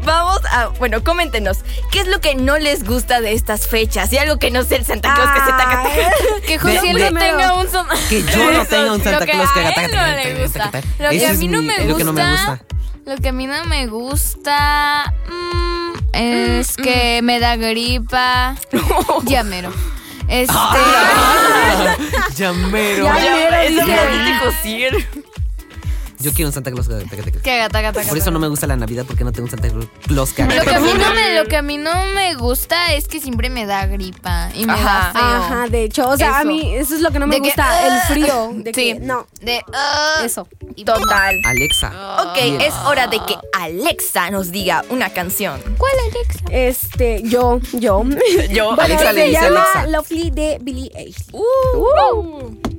Vamos 0.04 0.40
a, 0.52 0.68
bueno, 0.80 1.04
coméntenos, 1.04 1.60
¿qué 1.92 2.00
es 2.00 2.08
lo 2.08 2.20
que 2.22 2.36
no 2.36 2.58
les 2.58 2.84
gusta 2.84 3.22
de 3.22 3.34
estas 3.34 3.68
fechas? 3.68 4.12
Y 4.14 4.18
algo 4.18 4.38
que 4.40 4.50
no 4.52 4.64
sea 4.64 4.78
el 4.78 4.86
Santa 4.86 5.14
Claus 5.14 5.30
que 5.32 5.40
se 5.40 5.52
taca, 5.52 5.84
taca. 5.84 5.90
Que 6.48 6.58
José 6.60 6.94
no 6.94 7.20
tenga 7.20 7.54
un 7.56 7.70
son- 7.70 7.88
Que 8.10 8.24
yo 8.24 8.52
no 8.52 8.66
tenga 8.66 8.94
un 8.94 9.04
Santa 9.04 9.26
Claus 9.32 9.52
que 9.52 9.62
taca, 9.62 9.88
no 9.88 10.16
le 10.18 10.42
gusta. 10.44 10.72
Lo 11.00 11.10
que 11.10 11.26
a 11.26 11.32
es 11.32 11.38
mí 11.40 11.48
no 11.48 11.62
me 11.62 11.86
gusta. 11.86 12.62
Lo 13.06 13.18
que 13.18 13.30
a 13.30 13.32
mí 13.32 13.48
no 13.48 13.66
me 13.66 13.88
gusta 13.88 15.12
mm, 15.28 15.94
es 16.14 16.76
que 16.78 17.22
me 17.24 17.40
da 17.40 17.56
gripa. 17.56 18.56
Llamero. 19.26 19.72
Este. 20.28 20.54
Llamero. 22.36 23.06
Ya 23.06 23.14
mero, 23.14 23.56
Eso 23.62 23.86
dice. 23.86 24.00
me 24.10 24.26
dijo 24.26 24.52
Cier. 24.62 25.08
Yo 26.22 26.32
quiero 26.34 26.50
un 26.50 26.54
Santa 26.54 26.72
Claus 26.72 26.88
que 26.88 26.94
haga 26.96 27.04
taca, 27.06 27.24
taca. 27.24 27.42
que 27.42 27.52
haga, 27.52 27.70
taca, 27.70 27.94
taca, 27.94 28.08
Por 28.08 28.18
eso 28.18 28.26
taca. 28.26 28.32
no 28.32 28.40
me 28.40 28.48
gusta 28.48 28.68
la 28.68 28.76
Navidad 28.76 29.06
porque 29.08 29.24
no 29.24 29.32
tengo 29.32 29.46
un 29.46 29.52
Santa 29.52 29.68
Claus 30.08 30.34
que 30.34 30.44
haga 30.44 30.56
Lo 30.56 30.64
que, 30.64 30.76
a 30.76 30.80
mí 30.80 30.92
no 30.98 31.14
me, 31.14 31.36
lo 31.36 31.46
que 31.48 31.58
a 31.58 31.62
mí 31.62 31.78
no 31.78 32.06
me 32.14 32.36
gusta 32.36 32.94
es 32.94 33.08
que 33.08 33.20
siempre 33.20 33.50
me 33.50 33.66
da 33.66 33.86
gripa 33.88 34.50
y 34.56 34.66
me 34.66 34.74
Ajá. 34.74 35.12
da 35.14 35.20
feo. 35.20 35.22
Ajá, 35.24 35.68
de 35.68 35.84
hecho, 35.84 36.08
o 36.10 36.18
sea, 36.18 36.40
a 36.40 36.44
mí 36.44 36.76
eso 36.76 36.96
es 36.96 37.02
lo 37.02 37.12
que 37.12 37.20
no 37.20 37.28
me 37.28 37.36
De 37.36 37.42
que, 37.42 37.48
gusta, 37.48 37.88
el 37.88 38.02
frío. 38.14 38.52
De 38.56 38.74
sí. 38.74 38.94
que, 38.94 39.00
no, 39.00 39.28
De, 39.42 39.62
eso. 40.24 40.48
Total. 40.86 41.40
Alexa. 41.46 41.92
Ok, 42.24 42.38
es 42.62 42.74
hora 42.86 43.08
de 43.08 43.20
que 43.26 43.36
Alexa 43.60 44.30
nos 44.32 44.52
diga 44.52 44.84
una 44.90 45.10
canción. 45.10 45.60
¿Cuál 45.78 45.92
Alexa? 46.10 46.40
Este, 46.52 47.22
yo, 47.24 47.60
yo. 47.74 48.04
Yo, 48.52 48.76
Bueno, 48.76 48.82
Alexa 48.84 49.14
le 49.14 49.22
se 49.22 49.28
dice 49.30 49.42
llama 49.42 49.64
Alexa. 49.74 49.88
Lovely 49.88 50.32
de 50.32 50.58
Billie 50.62 50.92
Eilish. 50.96 51.26
Uh. 51.34 52.71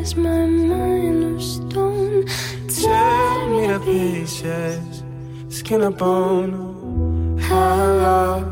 Glass, 0.00 0.16
my 0.16 0.46
mind 0.46 1.36
of 1.36 1.42
stone. 1.42 2.26
Tear 2.68 3.46
me 3.48 3.66
to 3.68 3.80
pieces, 3.80 5.02
skin 5.48 5.82
and 5.82 5.96
bone. 5.96 7.38
Hello, 7.42 8.49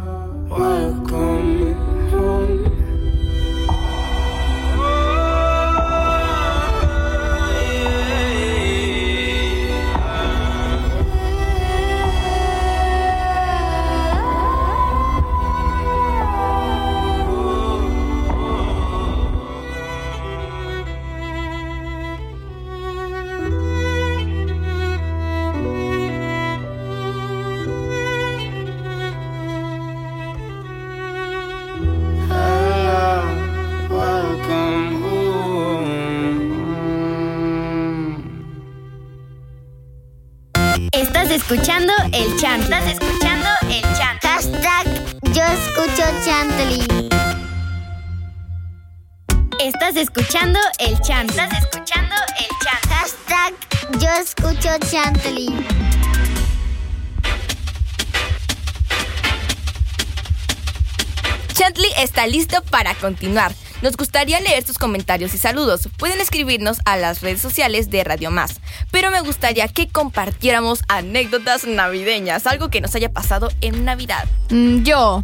listo 62.48 62.62
para 62.70 62.94
continuar. 62.94 63.52
Nos 63.82 63.96
gustaría 63.96 64.40
leer 64.40 64.64
sus 64.64 64.78
comentarios 64.78 65.34
y 65.34 65.38
saludos. 65.38 65.88
Pueden 65.96 66.20
escribirnos 66.20 66.78
a 66.84 66.96
las 66.96 67.20
redes 67.20 67.40
sociales 67.40 67.90
de 67.90 68.02
Radio 68.04 68.30
Más. 68.30 68.60
Pero 68.90 69.10
me 69.10 69.20
gustaría 69.20 69.68
que 69.68 69.88
compartiéramos 69.88 70.82
anécdotas 70.88 71.66
navideñas, 71.66 72.46
algo 72.46 72.70
que 72.70 72.80
nos 72.80 72.94
haya 72.94 73.10
pasado 73.12 73.50
en 73.60 73.84
Navidad. 73.84 74.26
Mm, 74.50 74.82
yo. 74.82 75.22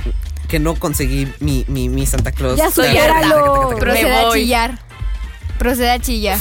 Que 0.49 0.59
no 0.59 0.75
conseguí 0.77 1.33
mi, 1.41 1.65
mi, 1.69 1.89
mi 1.89 2.07
Santa 2.07 2.31
Claus. 2.33 2.59
Ya 2.59 2.71
taca. 2.71 3.77
Proceda 3.79 4.29
a 4.29 4.33
chillar. 4.33 4.79
Proceda 5.59 5.93
a 5.95 5.99
chillar. 5.99 6.39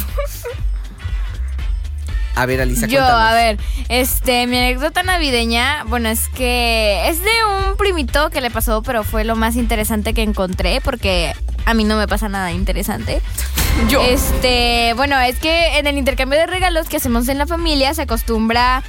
A 2.36 2.46
ver, 2.46 2.62
Alisa, 2.62 2.88
Yo, 2.88 2.98
cuéntanos. 2.98 3.22
a 3.22 3.34
ver, 3.34 3.58
este, 3.89 4.48
mi 4.48 4.58
anécdota 4.58 5.04
navideña, 5.04 5.84
bueno, 5.86 6.10
es 6.10 6.30
que 6.30 7.08
es 7.08 7.22
de 7.24 7.30
un 7.69 7.78
primito 7.78 8.30
que 8.32 8.41
le 8.41 8.50
pasó, 8.50 8.82
pero 8.82 9.04
fue 9.04 9.24
lo 9.24 9.36
más 9.36 9.56
interesante 9.56 10.13
que 10.13 10.24
encontré, 10.24 10.82
porque 10.82 11.34
a 11.65 11.74
mí 11.74 11.84
no 11.84 11.96
me 11.96 12.08
pasa 12.08 12.30
nada 12.30 12.52
interesante. 12.52 13.22
Yo. 13.89 14.02
Este, 14.02 14.93
bueno, 14.96 15.19
es 15.19 15.38
que 15.39 15.78
en 15.78 15.88
el 15.88 15.98
intercambio 15.98 16.39
de 16.39 16.48
regalos 16.48 16.89
que 16.89 16.98
hacemos 16.98 17.28
en 17.28 17.38
la 17.38 17.48
familia 17.48 17.93
se 17.93 18.04
acostumbra. 18.04 18.84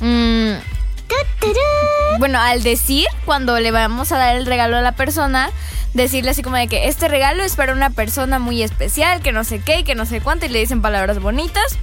mm, 0.00 0.52
bueno, 2.18 2.40
al 2.40 2.62
decir, 2.62 3.06
cuando 3.24 3.58
le 3.60 3.70
vamos 3.70 4.10
a 4.12 4.18
dar 4.18 4.36
el 4.36 4.46
regalo 4.46 4.76
a 4.76 4.80
la 4.80 4.92
persona, 4.92 5.50
decirle 5.94 6.30
así 6.30 6.42
como 6.42 6.56
de 6.56 6.68
que 6.68 6.88
este 6.88 7.08
regalo 7.08 7.42
es 7.42 7.56
para 7.56 7.72
una 7.72 7.90
persona 7.90 8.38
muy 8.38 8.62
especial, 8.62 9.20
que 9.20 9.32
no 9.32 9.44
sé 9.44 9.60
qué, 9.60 9.80
y 9.80 9.84
que 9.84 9.94
no 9.94 10.06
sé 10.06 10.20
cuánto, 10.20 10.46
y 10.46 10.48
le 10.48 10.60
dicen 10.60 10.82
palabras 10.82 11.20
bonitas. 11.20 11.76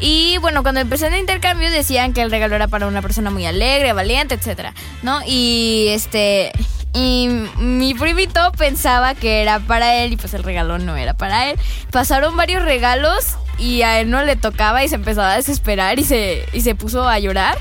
Y 0.00 0.38
bueno, 0.38 0.62
cuando 0.62 0.80
empecé 0.80 1.08
el 1.08 1.16
intercambio 1.16 1.70
decían 1.70 2.12
que 2.12 2.22
el 2.22 2.30
regalo 2.30 2.54
era 2.54 2.68
para 2.68 2.86
una 2.86 3.02
persona 3.02 3.30
muy 3.30 3.46
alegre, 3.46 3.92
valiente, 3.92 4.36
etcétera, 4.36 4.72
¿no? 5.02 5.20
Y 5.26 5.86
este 5.90 6.52
y 6.94 7.28
mi 7.58 7.94
primito 7.94 8.52
pensaba 8.52 9.14
que 9.14 9.42
era 9.42 9.60
para 9.60 9.96
él 9.96 10.12
y 10.12 10.16
pues 10.16 10.34
el 10.34 10.42
regalo 10.42 10.78
no 10.78 10.96
era 10.96 11.14
para 11.14 11.50
él. 11.50 11.58
Pasaron 11.90 12.36
varios 12.36 12.62
regalos 12.62 13.36
y 13.58 13.82
a 13.82 14.00
él 14.00 14.08
no 14.08 14.22
le 14.22 14.36
tocaba 14.36 14.84
y 14.84 14.88
se 14.88 14.94
empezó 14.94 15.22
a 15.22 15.34
desesperar 15.36 15.98
y 15.98 16.04
se 16.04 16.46
y 16.52 16.60
se 16.60 16.74
puso 16.76 17.08
a 17.08 17.18
llorar. 17.18 17.58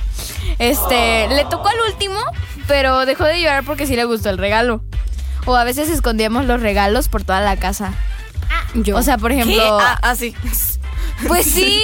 Este, 0.60 1.28
le 1.30 1.44
tocó 1.46 1.70
al 1.70 1.92
último, 1.92 2.20
pero 2.68 3.06
dejó 3.06 3.24
de 3.26 3.42
llorar 3.42 3.64
porque 3.64 3.88
sí 3.88 3.96
le 3.96 4.06
gustó 4.06 4.30
el 4.30 4.38
regalo. 4.38 4.84
O 5.46 5.56
a 5.56 5.64
veces 5.64 5.90
escondíamos 5.90 6.46
los 6.46 6.62
regalos 6.62 7.08
por 7.10 7.24
toda 7.24 7.42
la 7.42 7.58
casa. 7.58 7.94
Yo. 8.76 8.96
O 8.98 9.02
sea, 9.02 9.18
por 9.18 9.32
ejemplo, 9.32 9.80
Ah, 9.80 9.98
ah, 10.02 10.16
sí. 10.16 10.36
Pues 11.28 11.46
sí. 11.46 11.82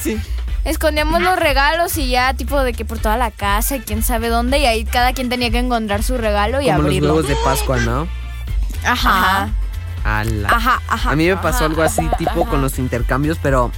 Sí. 0.00 0.18
Escondíamos 0.64 1.20
los 1.22 1.36
regalos 1.38 1.96
y 1.96 2.08
ya 2.10 2.34
tipo 2.34 2.62
de 2.62 2.72
que 2.72 2.84
por 2.84 2.98
toda 2.98 3.16
la 3.16 3.30
casa 3.32 3.76
y 3.76 3.80
quién 3.80 4.02
sabe 4.04 4.28
dónde 4.28 4.58
y 4.58 4.66
ahí 4.66 4.84
cada 4.84 5.12
quien 5.12 5.28
tenía 5.28 5.50
que 5.50 5.58
encontrar 5.58 6.02
su 6.04 6.16
regalo 6.18 6.60
y 6.60 6.66
Como 6.66 6.78
los 6.78 6.86
abrirlo. 6.86 7.08
huevos 7.14 7.28
de 7.28 7.36
Pascua, 7.44 7.78
¿no? 7.78 8.06
Ajá. 8.84 9.50
Ala. 10.04 10.48
Ajá, 10.50 10.80
ajá. 10.88 11.10
A 11.10 11.16
mí 11.16 11.26
me 11.26 11.36
pasó 11.36 11.64
algo 11.64 11.82
así, 11.82 12.08
tipo 12.18 12.44
con 12.46 12.60
los 12.62 12.78
intercambios, 12.78 13.38
pero 13.42 13.70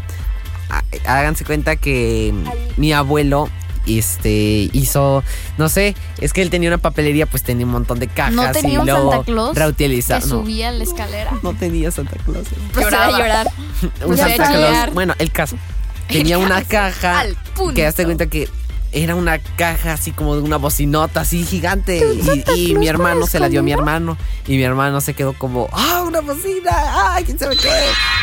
há- 0.70 0.82
háganse 1.06 1.44
cuenta 1.44 1.76
que 1.76 2.34
mi 2.76 2.92
abuelo 2.92 3.48
este 3.86 4.70
hizo, 4.72 5.22
no 5.58 5.68
sé, 5.68 5.94
es 6.20 6.32
que 6.32 6.42
él 6.42 6.50
tenía 6.50 6.68
una 6.70 6.78
papelería, 6.78 7.26
pues 7.26 7.42
tenía 7.42 7.66
un 7.66 7.72
montón 7.72 7.98
de 7.98 8.08
cajas 8.08 8.32
¿No 8.34 8.50
tenía 8.52 8.74
y 8.74 8.76
un 8.78 8.86
luego 8.86 9.10
Santa 9.12 9.24
Claus 9.26 9.56
reutilizar. 9.56 10.22
que 10.22 10.28
No, 10.28 10.40
subía 10.42 10.70
la 10.72 10.84
escalera. 10.84 11.32
no 11.42 11.54
tenía 11.54 11.90
Santa 11.90 12.16
Claus. 12.24 12.46
Procede 12.72 12.96
a 12.96 13.10
llorar. 13.10 13.48
Un 14.06 14.16
Santa. 14.16 14.48
Claus. 14.52 14.94
Bueno, 14.94 15.14
el 15.18 15.30
caso. 15.30 15.56
Tenía 16.08 16.38
una 16.38 16.62
caja 16.62 17.20
al 17.20 17.34
punto. 17.54 17.74
que 17.74 17.86
hazte 17.86 18.04
cuenta 18.04 18.26
que 18.26 18.48
era 18.94 19.14
una 19.14 19.38
caja 19.38 19.92
así 19.92 20.10
como 20.12 20.36
de 20.36 20.42
una 20.42 20.56
bocinota 20.56 21.20
así 21.20 21.44
gigante. 21.44 22.02
Y, 22.54 22.70
y 22.70 22.74
mi 22.76 22.88
hermano 22.88 23.26
se 23.26 23.40
la 23.40 23.48
dio 23.48 23.60
a 23.60 23.62
mi 23.62 23.72
hermano. 23.72 24.16
Y 24.46 24.56
mi 24.56 24.62
hermano 24.62 25.00
se 25.00 25.14
quedó 25.14 25.32
como 25.34 25.68
ah 25.72 26.02
una 26.06 26.20
bocina. 26.20 27.14
Ay 27.14 27.24
quién 27.24 27.38
sabe 27.38 27.56
qué 27.56 27.68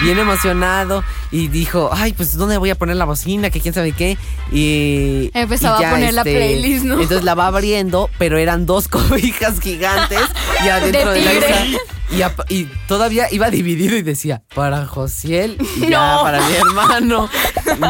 bien 0.04 0.18
emocionado. 0.20 1.04
Y 1.32 1.48
dijo 1.50 1.90
ay 1.94 2.14
pues 2.14 2.36
dónde 2.38 2.58
voy 2.58 2.70
a 2.70 2.76
poner 2.76 2.96
la 2.96 3.06
bocina 3.06 3.50
que 3.50 3.60
quién 3.62 3.74
sabe 3.74 3.92
qué 3.92 4.18
y 4.52 5.30
Empezaba 5.34 5.82
y 5.82 5.86
a 5.86 5.92
poner 5.92 6.14
la 6.14 6.24
playlist, 6.24 6.86
¿no? 6.86 6.94
entonces 6.96 7.24
la 7.24 7.36
va 7.36 7.48
abriendo 7.48 8.10
pero 8.18 8.38
eran 8.38 8.66
dos 8.66 8.88
cobijas 8.90 9.60
gigantes. 9.60 10.20
Y 10.64 10.68
adentro 10.70 11.12
de, 11.12 11.20
De 11.20 11.26
la 11.26 11.32
esa- 11.34 11.66
y, 12.50 12.54
y 12.54 12.66
todavía 12.90 13.28
iba 13.32 13.50
dividido 13.50 13.96
y 13.96 14.02
decía 14.02 14.44
para 14.54 14.86
Josiel 14.86 15.58
y 15.78 15.88
ya 15.90 16.16
No. 16.18 16.24
para 16.24 16.46
mi 16.46 16.56
hermano 16.56 17.30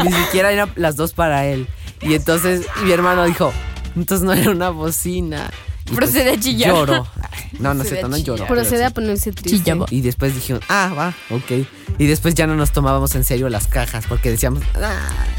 ni 0.04 0.12
siquiera 0.12 0.52
eran 0.52 0.70
las 0.76 0.94
dos 0.96 1.12
para 1.12 1.44
él 1.46 1.66
y 2.02 2.14
entonces 2.14 2.66
mi 2.84 2.92
hermano 2.92 3.24
dijo, 3.24 3.52
entonces 3.96 4.24
no 4.24 4.32
era 4.32 4.50
una 4.50 4.70
bocina. 4.70 5.50
Y 5.84 5.94
pues 5.94 6.10
Procede 6.12 6.30
a 6.34 6.40
chillar. 6.40 6.70
Lloró. 6.70 7.06
Ay, 7.20 7.40
No, 7.58 7.74
no 7.74 7.84
a 8.04 8.08
no 8.08 8.16
pero 8.46 8.46
Procede 8.46 8.84
a 8.84 8.90
ponerse 8.90 9.32
triste. 9.32 9.74
Y 9.90 10.00
después 10.00 10.32
dijeron, 10.34 10.62
ah, 10.68 10.92
va, 10.96 11.12
ok. 11.34 11.66
Y 11.98 12.06
después 12.06 12.34
ya 12.34 12.46
no 12.46 12.54
nos 12.54 12.70
tomábamos 12.72 13.14
en 13.16 13.24
serio 13.24 13.48
las 13.48 13.66
cajas 13.66 14.04
porque 14.08 14.30
decíamos, 14.30 14.62
ah, 14.80 14.96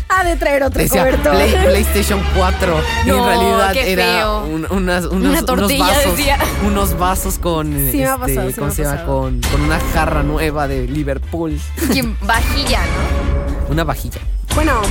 Ha 0.09 0.23
de 0.25 0.35
traer 0.35 0.63
otro 0.63 0.81
decía 0.81 1.05
cobertor. 1.05 1.33
Play- 1.33 1.51
PlayStation 1.65 2.21
4. 2.35 2.75
y 3.05 3.09
en 3.09 3.15
No, 3.17 3.25
realidad 3.25 3.71
qué 3.73 3.93
era 3.93 4.03
feo. 4.05 4.45
un- 4.45 4.67
unas- 4.69 5.05
unos, 5.05 5.13
Una 5.13 5.29
unos 5.29 5.45
tortilla, 5.45 5.87
vasos. 5.87 6.17
decía. 6.17 6.37
Unos 6.67 6.97
vasos 6.99 7.39
con, 7.39 7.67
Sí 7.91 7.97
me 7.97 8.05
ha 8.05 8.13
este, 8.15 8.19
pasado, 8.19 8.47
sí 8.49 8.53
¿cómo 8.55 8.67
me 8.67 8.71
ha 8.73 8.75
se 8.75 8.83
llama? 8.83 8.95
pasado. 8.97 9.19
Con, 9.21 9.41
con 9.41 9.61
una 9.61 9.79
jarra 9.93 10.23
nueva 10.23 10.67
de 10.67 10.87
Liverpool. 10.87 11.59
¿Quién? 11.91 12.17
Vajilla, 12.21 12.81
¿no? 12.81 13.71
Una 13.71 13.83
vajilla. 13.85 14.19
Bueno, 14.55 14.81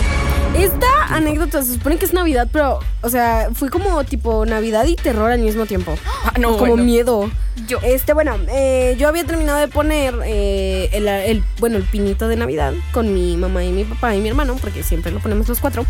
esta 0.54 0.86
anécdota 1.10 1.62
se 1.62 1.74
supone 1.74 1.96
que 1.96 2.04
es 2.04 2.12
Navidad, 2.12 2.48
pero, 2.52 2.78
o 3.02 3.08
sea, 3.08 3.48
fue 3.54 3.70
como 3.70 4.02
tipo 4.04 4.44
Navidad 4.46 4.84
y 4.86 4.96
terror 4.96 5.30
al 5.30 5.40
mismo 5.40 5.66
tiempo. 5.66 5.94
Ah, 6.24 6.34
no, 6.38 6.52
como 6.56 6.68
bueno. 6.72 6.84
miedo. 6.84 7.30
Yo. 7.66 7.78
Este, 7.82 8.12
bueno, 8.14 8.36
eh, 8.48 8.94
yo 8.98 9.08
había 9.08 9.24
terminado 9.24 9.58
de 9.58 9.66
poner 9.68 10.14
eh, 10.24 10.88
el, 10.92 11.08
el- 11.08 11.44
bueno, 11.58 11.76
el 11.76 11.82
pinito 11.82 12.28
de 12.28 12.36
Navidad 12.36 12.72
con 12.92 13.12
mi 13.12 13.36
mamá 13.36 13.64
y 13.64 13.70
mi 13.72 13.84
papá 13.84 14.14
y 14.14 14.20
mi 14.20 14.28
hermano, 14.28 14.56
porque 14.60 14.82
siempre 14.84 15.10
lo 15.10 15.18
ponemos 15.18 15.48
los 15.48 15.58
cuatro. 15.58 15.84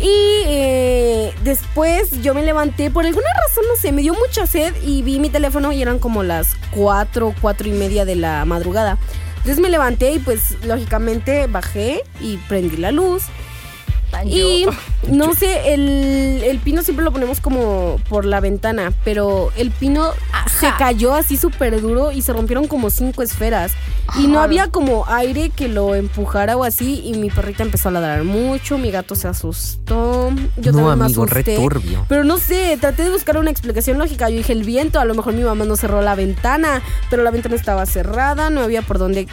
Y 0.00 0.10
eh, 0.46 1.32
después 1.44 2.22
yo 2.22 2.34
me 2.34 2.42
levanté, 2.42 2.90
por 2.90 3.06
alguna 3.06 3.28
razón, 3.46 3.64
no 3.68 3.80
sé, 3.80 3.92
me 3.92 4.02
dio 4.02 4.14
mucha 4.14 4.46
sed 4.46 4.74
y 4.84 5.02
vi 5.02 5.20
mi 5.20 5.30
teléfono 5.30 5.72
y 5.72 5.80
eran 5.80 5.98
como 6.00 6.22
las 6.24 6.48
cuatro, 6.72 7.32
cuatro 7.40 7.68
y 7.68 7.72
media 7.72 8.04
de 8.04 8.16
la 8.16 8.44
madrugada. 8.44 8.98
Entonces 9.38 9.60
me 9.60 9.70
levanté 9.70 10.12
y 10.12 10.18
pues 10.18 10.56
lógicamente 10.64 11.46
bajé 11.46 12.02
y 12.20 12.36
prendí 12.48 12.76
la 12.76 12.90
luz. 12.92 13.22
Y 14.24 14.66
no 15.10 15.34
sé, 15.34 15.74
el, 15.74 16.42
el 16.44 16.58
pino 16.58 16.82
siempre 16.82 17.04
lo 17.04 17.12
ponemos 17.12 17.40
como 17.40 18.00
por 18.08 18.24
la 18.24 18.40
ventana, 18.40 18.92
pero 19.04 19.50
el 19.56 19.70
pino 19.70 20.12
se 20.58 20.70
cayó 20.78 21.14
así 21.14 21.36
súper 21.36 21.80
duro 21.80 22.12
y 22.12 22.22
se 22.22 22.32
rompieron 22.32 22.66
como 22.66 22.90
cinco 22.90 23.22
esferas. 23.22 23.72
Y 24.18 24.26
no 24.26 24.40
había 24.40 24.68
como 24.68 25.04
aire 25.06 25.50
que 25.50 25.68
lo 25.68 25.94
empujara 25.94 26.56
o 26.56 26.64
así. 26.64 27.02
Y 27.04 27.18
mi 27.18 27.30
perrita 27.30 27.62
empezó 27.62 27.90
a 27.90 27.92
ladrar 27.92 28.24
mucho, 28.24 28.78
mi 28.78 28.90
gato 28.90 29.14
se 29.14 29.28
asustó. 29.28 30.30
Yo 30.56 30.72
no, 30.72 30.78
también 30.78 30.98
me 30.98 31.04
amigo, 31.04 31.24
asusté. 31.24 31.56
returbio. 31.56 32.06
Pero 32.08 32.24
no 32.24 32.38
sé, 32.38 32.78
traté 32.80 33.04
de 33.04 33.10
buscar 33.10 33.36
una 33.36 33.50
explicación 33.50 33.98
lógica. 33.98 34.30
Yo 34.30 34.38
dije 34.38 34.52
el 34.52 34.64
viento, 34.64 34.98
a 34.98 35.04
lo 35.04 35.14
mejor 35.14 35.34
mi 35.34 35.42
mamá 35.42 35.64
no 35.64 35.76
cerró 35.76 36.00
la 36.00 36.14
ventana, 36.14 36.82
pero 37.10 37.22
la 37.22 37.30
ventana 37.30 37.54
estaba 37.54 37.84
cerrada, 37.86 38.48
no 38.50 38.62
había 38.62 38.82
por 38.82 38.98
dónde 38.98 39.28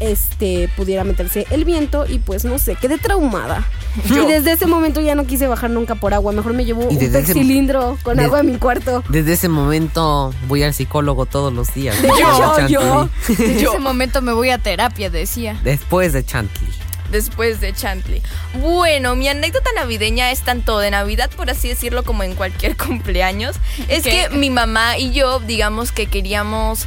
este 0.00 0.68
pudiera 0.76 1.04
meterse 1.04 1.46
el 1.50 1.64
viento 1.64 2.06
y 2.06 2.18
pues 2.18 2.44
no 2.44 2.58
sé, 2.58 2.74
quedé 2.76 2.98
traumada. 2.98 3.66
Y 4.04 4.26
desde 4.26 4.52
ese 4.52 4.66
momento 4.66 5.00
ya 5.00 5.14
no 5.14 5.26
quise 5.26 5.46
bajar 5.46 5.70
nunca 5.70 5.94
por 5.94 6.12
agua, 6.14 6.32
mejor 6.32 6.52
me 6.52 6.64
llevo 6.64 6.84
un 6.88 6.98
desde 6.98 7.20
ese- 7.20 7.32
cilindro 7.32 7.96
con 8.02 8.20
agua 8.20 8.40
en 8.40 8.46
mi 8.52 8.58
cuarto. 8.58 9.02
Desde 9.08 9.32
ese 9.34 9.48
momento 9.48 10.34
voy 10.48 10.62
al 10.62 10.74
psicólogo 10.74 11.26
todos 11.26 11.52
los 11.52 11.72
días. 11.74 11.96
Chantilly. 11.96 12.72
yo. 12.72 13.08
En 13.28 13.50
ese 13.58 13.78
momento 13.78 14.20
me 14.22 14.32
voy 14.32 14.50
a 14.50 14.58
terapia, 14.58 15.08
decía. 15.10 15.58
Después 15.64 16.12
de 16.12 16.24
Chantley. 16.24 16.68
Después 17.10 17.60
de 17.60 17.72
Chantley. 17.72 18.20
Bueno, 18.60 19.14
mi 19.14 19.28
anécdota 19.28 19.70
navideña 19.76 20.32
es 20.32 20.40
tanto 20.40 20.80
de 20.80 20.90
Navidad, 20.90 21.30
por 21.36 21.48
así 21.50 21.68
decirlo, 21.68 22.02
como 22.02 22.24
en 22.24 22.34
cualquier 22.34 22.76
cumpleaños. 22.86 23.56
Es 23.88 24.02
¿Qué? 24.02 24.26
que 24.30 24.36
mi 24.36 24.50
mamá 24.50 24.98
y 24.98 25.12
yo, 25.12 25.38
digamos 25.40 25.92
que 25.92 26.06
queríamos 26.06 26.86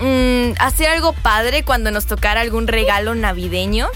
mm, 0.00 0.52
hacer 0.58 0.88
algo 0.88 1.12
padre 1.12 1.62
cuando 1.64 1.90
nos 1.90 2.06
tocara 2.06 2.40
algún 2.40 2.66
regalo 2.66 3.14
navideño 3.14 3.88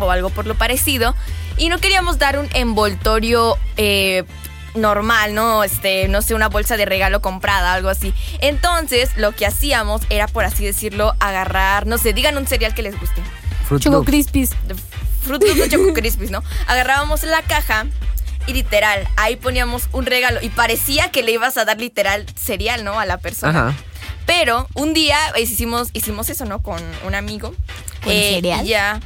o 0.00 0.10
algo 0.10 0.30
por 0.30 0.46
lo 0.46 0.54
parecido. 0.54 1.14
Y 1.56 1.68
no 1.68 1.78
queríamos 1.78 2.18
dar 2.18 2.38
un 2.38 2.48
envoltorio 2.54 3.58
eh, 3.76 4.24
normal, 4.74 5.34
¿no? 5.34 5.64
Este, 5.64 6.08
no 6.08 6.22
sé, 6.22 6.34
una 6.34 6.48
bolsa 6.48 6.76
de 6.76 6.86
regalo 6.86 7.20
comprada, 7.20 7.74
algo 7.74 7.88
así. 7.88 8.14
Entonces, 8.40 9.10
lo 9.16 9.32
que 9.32 9.46
hacíamos 9.46 10.02
era, 10.08 10.28
por 10.28 10.44
así 10.44 10.64
decirlo, 10.64 11.14
agarrar, 11.20 11.86
no 11.86 11.98
sé, 11.98 12.12
digan 12.12 12.36
un 12.38 12.46
cereal 12.46 12.74
que 12.74 12.82
les 12.82 12.98
guste. 12.98 13.22
Fruit 13.66 13.82
Choco. 13.82 14.04
Crispies. 14.04 14.50
de 14.66 14.74
Fruit 15.22 15.42
Loops 15.42 15.60
o 15.60 15.68
Choco 15.68 15.92
Crispies, 15.92 16.30
¿no? 16.30 16.42
Agarrábamos 16.66 17.22
la 17.22 17.42
caja 17.42 17.86
y 18.46 18.54
literal, 18.54 19.06
ahí 19.16 19.36
poníamos 19.36 19.88
un 19.92 20.06
regalo 20.06 20.40
y 20.42 20.48
parecía 20.48 21.10
que 21.10 21.22
le 21.22 21.32
ibas 21.32 21.56
a 21.56 21.64
dar 21.64 21.78
literal 21.78 22.26
cereal, 22.34 22.82
¿no? 22.84 22.98
A 22.98 23.06
la 23.06 23.18
persona. 23.18 23.68
Ajá. 23.68 23.74
Pero 24.26 24.66
un 24.74 24.94
día 24.94 25.16
pues, 25.32 25.50
hicimos, 25.50 25.88
hicimos 25.92 26.30
eso, 26.30 26.44
¿no? 26.44 26.62
Con 26.62 26.80
un 27.06 27.14
amigo. 27.14 27.54
¿Con 28.02 28.12
Eh, 28.12 28.34
cereal? 28.36 28.64
y 28.66 28.68
ya. 28.70 29.00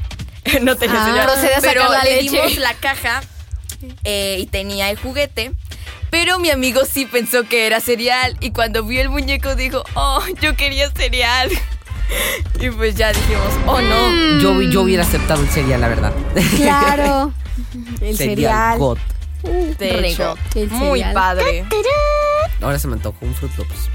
no 0.62 0.76
tenía 0.76 1.02
Ah, 1.02 1.06
cereal. 1.06 1.26
procede 1.26 1.54
a 1.54 1.60
sacar 1.60 1.74
pero 1.74 1.90
la 1.92 2.04
le 2.04 2.22
leche. 2.22 2.30
dimos 2.30 2.56
la 2.58 2.74
caja 2.74 3.22
eh, 4.04 4.36
y 4.40 4.46
tenía 4.46 4.90
el 4.90 4.98
juguete. 4.98 5.52
Pero 6.10 6.38
mi 6.38 6.50
amigo 6.50 6.84
sí 6.84 7.04
pensó 7.06 7.44
que 7.44 7.66
era 7.66 7.80
cereal. 7.80 8.36
Y 8.40 8.50
cuando 8.52 8.84
vio 8.84 9.00
el 9.02 9.08
muñeco 9.08 9.54
dijo, 9.56 9.82
oh, 9.94 10.22
yo 10.40 10.54
quería 10.56 10.90
cereal. 10.92 11.50
y 12.60 12.70
pues 12.70 12.94
ya 12.94 13.12
dijimos, 13.12 13.48
oh 13.66 13.80
no. 13.80 14.40
Yo, 14.40 14.62
yo 14.62 14.82
hubiera 14.82 15.02
aceptado 15.02 15.42
el 15.42 15.48
cereal, 15.50 15.80
la 15.80 15.88
verdad. 15.88 16.12
Claro. 16.56 17.32
El 18.00 18.16
cereal. 18.16 18.78
God. 18.78 18.98
De 19.78 20.08
hecho, 20.08 20.36
El 20.54 20.68
muy 20.70 21.00
cereal. 21.00 21.14
padre. 21.14 21.64
Ahora 22.62 22.78
se 22.78 22.86
me 22.88 22.94
antojó 22.94 23.18
un 23.22 23.34
Fruit 23.34 23.56
Loops. 23.58 23.90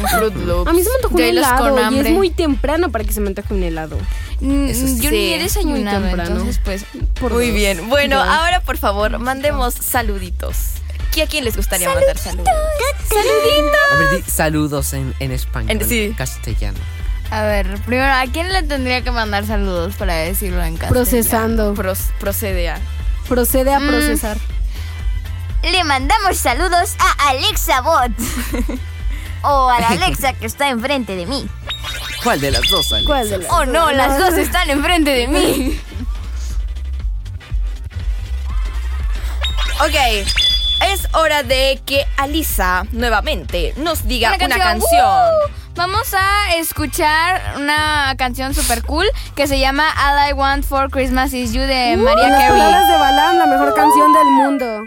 Un 0.00 0.08
Fruit 0.08 0.34
Loops. 0.36 0.68
A 0.68 0.72
mí 0.72 0.82
se 0.82 0.88
me 0.88 0.94
antojó 0.96 1.14
un 1.16 1.22
helado 1.22 1.74
con 1.76 1.94
y 1.94 1.98
es 2.00 2.10
muy 2.10 2.30
temprano 2.30 2.90
para 2.90 3.04
que 3.04 3.12
se 3.12 3.20
me 3.20 3.28
antoje 3.28 3.52
un 3.54 3.62
helado. 3.62 3.98
Mm, 4.40 4.68
Eso 4.68 4.86
sí. 4.86 5.00
Yo 5.00 5.10
ni 5.10 5.34
he 5.34 5.38
desayunado, 5.42 6.00
muy 6.00 6.08
temprano. 6.08 6.30
entonces 6.32 6.60
pues... 6.64 6.84
Por 7.20 7.32
Muy 7.32 7.46
dos. 7.48 7.54
bien. 7.56 7.88
Bueno, 7.88 8.16
Dos. 8.18 8.28
ahora 8.28 8.60
por 8.62 8.78
favor, 8.78 9.18
mandemos 9.18 9.74
saluditos. 9.74 10.56
¿Y 11.14 11.20
a 11.22 11.26
quién 11.26 11.44
les 11.44 11.56
gustaría 11.56 11.88
mandar 11.92 12.16
saludos? 12.18 12.48
A 12.48 13.96
ver, 13.96 14.10
di 14.24 14.30
saludos 14.30 14.92
en, 14.92 15.12
en 15.18 15.32
español. 15.32 15.70
En- 15.70 15.88
sí. 15.88 16.14
Castellano. 16.16 16.78
A 17.30 17.42
ver, 17.42 17.66
primero, 17.86 18.12
¿a 18.12 18.24
quién 18.32 18.52
le 18.52 18.62
tendría 18.62 19.02
que 19.02 19.10
mandar 19.10 19.46
saludos 19.46 19.94
para 19.96 20.14
decirlo 20.14 20.62
en 20.64 20.76
casa? 20.76 20.88
Procesando. 20.92 21.74
Procede 22.18 22.68
a. 22.70 22.78
Procede 23.28 23.72
a 23.74 23.78
Mm. 23.80 23.88
procesar. 23.88 24.36
Le 25.62 25.84
mandamos 25.84 26.36
saludos 26.38 26.94
a 26.98 27.28
Alexa 27.30 27.80
Bot. 27.82 28.12
o 29.42 29.68
a 29.68 29.80
la 29.80 29.88
Alexa 29.90 30.32
que 30.34 30.46
está 30.46 30.68
enfrente 30.68 31.16
de 31.16 31.26
mí. 31.26 31.46
¿Cuál 32.22 32.40
de 32.40 32.50
las 32.50 32.68
dos, 32.68 32.92
Alex? 32.92 33.06
¿Cuál 33.06 33.30
de 33.30 33.38
las 33.38 33.50
Oh 33.50 33.64
no, 33.64 33.90
las 33.92 34.18
dos 34.18 34.34
están 34.34 34.68
enfrente 34.70 35.10
de 35.10 35.28
mí. 35.28 35.80
Ok, 39.82 39.94
es 40.92 41.08
hora 41.14 41.42
de 41.42 41.80
que 41.86 42.04
Alisa 42.18 42.84
nuevamente 42.92 43.72
nos 43.78 44.06
diga 44.06 44.34
una 44.34 44.58
canción. 44.58 45.06
¡Woo! 45.06 45.50
Vamos 45.74 46.12
a 46.12 46.54
escuchar 46.56 47.40
una 47.56 48.14
canción 48.18 48.52
super 48.52 48.82
cool 48.82 49.06
que 49.34 49.46
se 49.46 49.58
llama 49.58 49.84
All 49.96 50.28
I 50.28 50.32
Want 50.34 50.66
for 50.66 50.90
Christmas 50.90 51.32
Is 51.32 51.54
You 51.54 51.62
de 51.62 51.96
Mariah 51.96 52.28
Las 52.28 52.40
Carey. 52.42 52.50
palabras 52.60 52.88
de 52.88 52.94
Balam, 52.98 53.38
la 53.38 53.46
mejor 53.46 53.74
canción 53.74 54.12
del 54.12 54.24
mundo. 54.26 54.86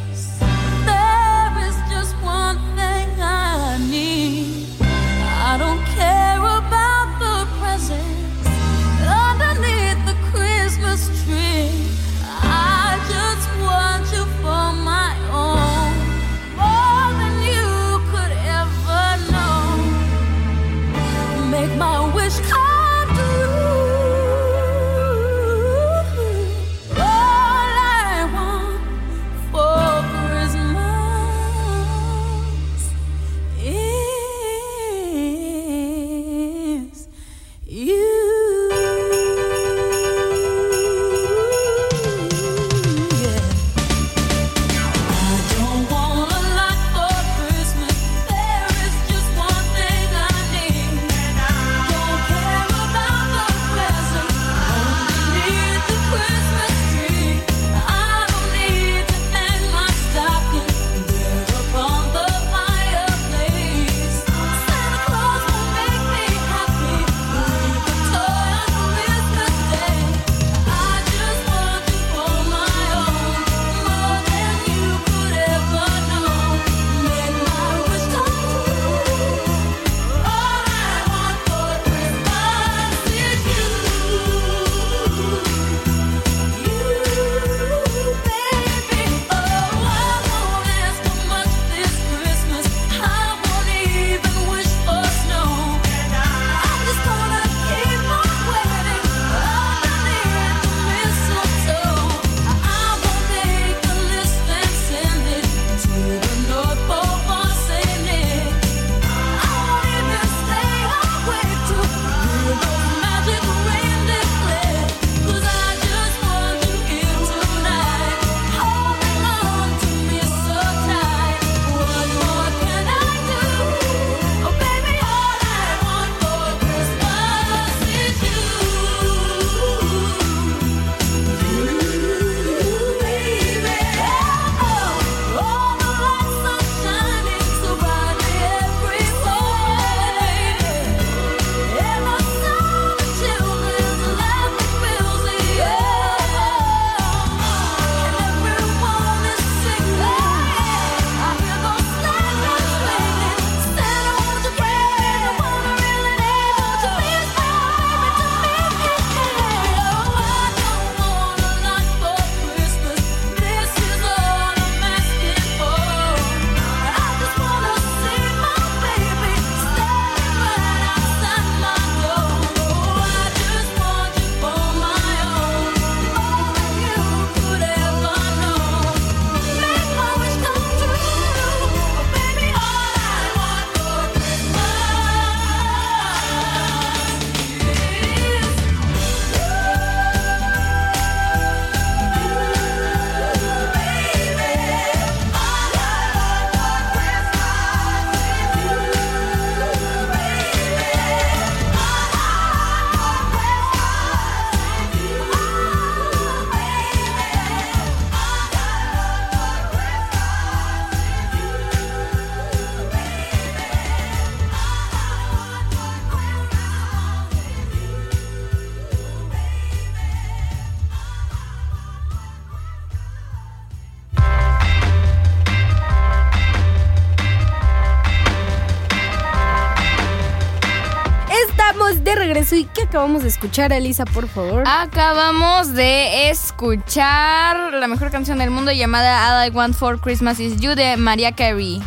Regreso 232.41 232.55
y 232.55 232.65
¿qué 232.65 232.83
acabamos 232.83 233.21
de 233.21 233.29
escuchar, 233.29 233.71
Elisa, 233.71 234.03
por 234.05 234.27
favor? 234.27 234.63
Acabamos 234.65 235.73
de 235.73 236.29
escuchar 236.29 237.73
la 237.73 237.87
mejor 237.87 238.09
canción 238.09 238.39
del 238.39 238.49
mundo 238.49 238.71
llamada 238.71 239.43
All 239.43 239.47
I 239.47 239.55
Want 239.55 239.75
for 239.75 239.99
Christmas 239.99 240.39
Is 240.39 240.57
You 240.57 240.73
de 240.73 240.97
Mariah 240.97 241.33
Carey. 241.33 241.81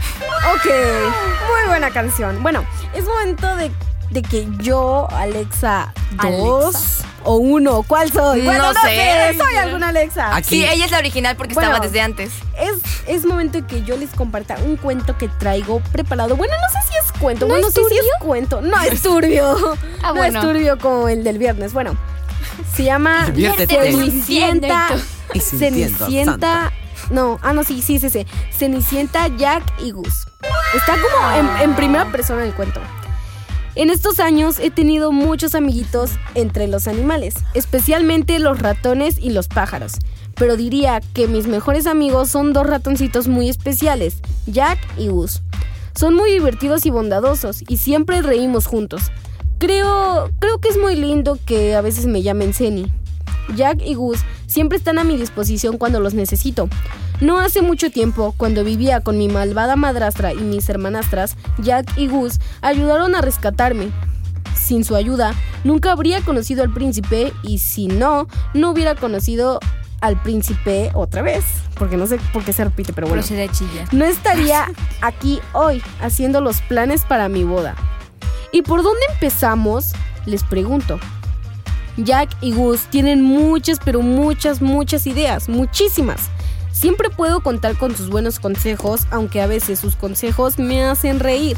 Ok, 0.54 0.66
muy 0.66 1.68
buena 1.68 1.90
canción. 1.90 2.40
Bueno, 2.42 2.64
es 2.94 3.04
momento 3.04 3.56
de, 3.56 3.72
de 4.10 4.22
que 4.22 4.46
yo, 4.58 5.08
Alexa 5.10 5.92
2 6.22 7.04
o 7.24 7.36
1, 7.36 7.84
¿cuál 7.88 8.12
soy? 8.12 8.40
No 8.40 8.44
Bueno, 8.46 8.72
no, 8.72 8.80
sé. 8.80 8.88
sé. 9.32 9.38
soy 9.38 9.56
alguna 9.56 9.88
Alexa. 9.88 10.34
Aquí. 10.36 10.48
Sí, 10.50 10.64
ella 10.64 10.84
es 10.84 10.90
la 10.90 10.98
original 10.98 11.36
porque 11.36 11.54
Bueno. 11.54 11.70
estaba 11.70 11.84
desde 11.86 12.00
antes. 12.00 12.30
Es, 12.58 12.78
es 13.06 13.24
momento 13.24 13.60
de 13.60 13.66
que 13.66 13.82
yo 13.82 13.96
les 13.96 14.10
comparta 14.10 14.56
un 14.64 14.76
cuento 14.76 15.16
que 15.18 15.28
traigo 15.28 15.80
preparado. 15.92 16.36
Bueno, 16.36 16.54
no 16.60 16.68
sé 16.80 16.86
si 16.88 16.94
es 16.98 17.20
cuento. 17.20 17.46
bueno, 17.46 17.68
sí, 17.70 17.80
sí 17.88 17.96
es 17.96 18.06
cuento. 18.20 18.60
No 18.60 18.80
es 18.82 19.02
turbio. 19.02 19.56
Ah, 20.02 20.08
no 20.08 20.14
bueno. 20.16 20.38
es 20.40 20.44
turbio 20.46 20.78
como 20.78 21.08
el 21.08 21.24
del 21.24 21.38
viernes. 21.38 21.72
Bueno, 21.72 21.96
se 22.74 22.84
llama. 22.84 23.26
Cenicienta. 23.66 24.88
Cenicienta. 25.40 26.72
No, 27.10 27.38
ah, 27.42 27.52
no, 27.52 27.64
sí, 27.64 27.82
sí, 27.82 27.98
sí, 27.98 28.08
sí. 28.10 28.26
Cenicienta, 28.52 29.28
Jack 29.36 29.62
y 29.78 29.90
Gus. 29.92 30.26
Está 30.74 30.92
como 30.92 31.30
en, 31.36 31.62
en 31.62 31.74
primera 31.76 32.10
persona 32.10 32.44
el 32.44 32.52
cuento. 32.54 32.80
En 33.76 33.90
estos 33.90 34.20
años 34.20 34.60
he 34.60 34.70
tenido 34.70 35.10
muchos 35.10 35.56
amiguitos 35.56 36.12
entre 36.36 36.68
los 36.68 36.86
animales, 36.86 37.34
especialmente 37.54 38.38
los 38.38 38.60
ratones 38.60 39.18
y 39.18 39.30
los 39.30 39.48
pájaros. 39.48 39.94
Pero 40.36 40.56
diría 40.56 41.00
que 41.12 41.26
mis 41.26 41.48
mejores 41.48 41.88
amigos 41.88 42.30
son 42.30 42.52
dos 42.52 42.68
ratoncitos 42.68 43.26
muy 43.26 43.48
especiales, 43.48 44.18
Jack 44.46 44.78
y 44.96 45.08
Gus. 45.08 45.42
Son 45.96 46.14
muy 46.14 46.30
divertidos 46.30 46.86
y 46.86 46.90
bondadosos 46.90 47.64
y 47.66 47.78
siempre 47.78 48.22
reímos 48.22 48.66
juntos. 48.66 49.10
Creo, 49.58 50.30
creo 50.38 50.58
que 50.60 50.68
es 50.68 50.78
muy 50.78 50.94
lindo 50.94 51.36
que 51.44 51.74
a 51.74 51.80
veces 51.80 52.06
me 52.06 52.22
llamen 52.22 52.54
Ceni. 52.54 52.92
Jack 53.56 53.82
y 53.84 53.94
Gus 53.94 54.20
siempre 54.46 54.78
están 54.78 55.00
a 55.00 55.04
mi 55.04 55.16
disposición 55.16 55.78
cuando 55.78 55.98
los 55.98 56.14
necesito. 56.14 56.68
No 57.24 57.40
hace 57.40 57.62
mucho 57.62 57.90
tiempo, 57.90 58.34
cuando 58.36 58.64
vivía 58.64 59.00
con 59.00 59.16
mi 59.16 59.28
malvada 59.28 59.76
madrastra 59.76 60.34
y 60.34 60.40
mis 60.40 60.68
hermanastras, 60.68 61.38
Jack 61.56 61.96
y 61.96 62.06
Gus 62.06 62.38
ayudaron 62.60 63.14
a 63.14 63.22
rescatarme. 63.22 63.88
Sin 64.54 64.84
su 64.84 64.94
ayuda, 64.94 65.32
nunca 65.64 65.92
habría 65.92 66.20
conocido 66.20 66.62
al 66.62 66.70
príncipe 66.70 67.32
y 67.42 67.60
si 67.60 67.86
no, 67.86 68.28
no 68.52 68.70
hubiera 68.70 68.94
conocido 68.94 69.58
al 70.02 70.20
príncipe 70.20 70.90
otra 70.92 71.22
vez. 71.22 71.46
Porque 71.78 71.96
no 71.96 72.06
sé 72.06 72.18
por 72.34 72.44
qué 72.44 72.52
se 72.52 72.62
repite, 72.62 72.92
pero 72.92 73.06
bueno. 73.06 73.22
Procede 73.22 73.44
a 73.44 73.50
chillar. 73.50 73.94
No 73.94 74.04
estaría 74.04 74.66
aquí 75.00 75.40
hoy 75.54 75.82
haciendo 76.02 76.42
los 76.42 76.60
planes 76.60 77.06
para 77.06 77.30
mi 77.30 77.42
boda. 77.42 77.74
¿Y 78.52 78.60
por 78.60 78.82
dónde 78.82 79.00
empezamos? 79.14 79.92
Les 80.26 80.42
pregunto. 80.44 81.00
Jack 81.96 82.36
y 82.42 82.52
Gus 82.52 82.82
tienen 82.90 83.22
muchas, 83.22 83.78
pero 83.82 84.02
muchas, 84.02 84.60
muchas 84.60 85.06
ideas, 85.06 85.48
muchísimas. 85.48 86.28
Siempre 86.84 87.08
puedo 87.08 87.40
contar 87.40 87.78
con 87.78 87.96
sus 87.96 88.10
buenos 88.10 88.38
consejos, 88.38 89.06
aunque 89.10 89.40
a 89.40 89.46
veces 89.46 89.78
sus 89.78 89.96
consejos 89.96 90.58
me 90.58 90.84
hacen 90.84 91.18
reír. 91.18 91.56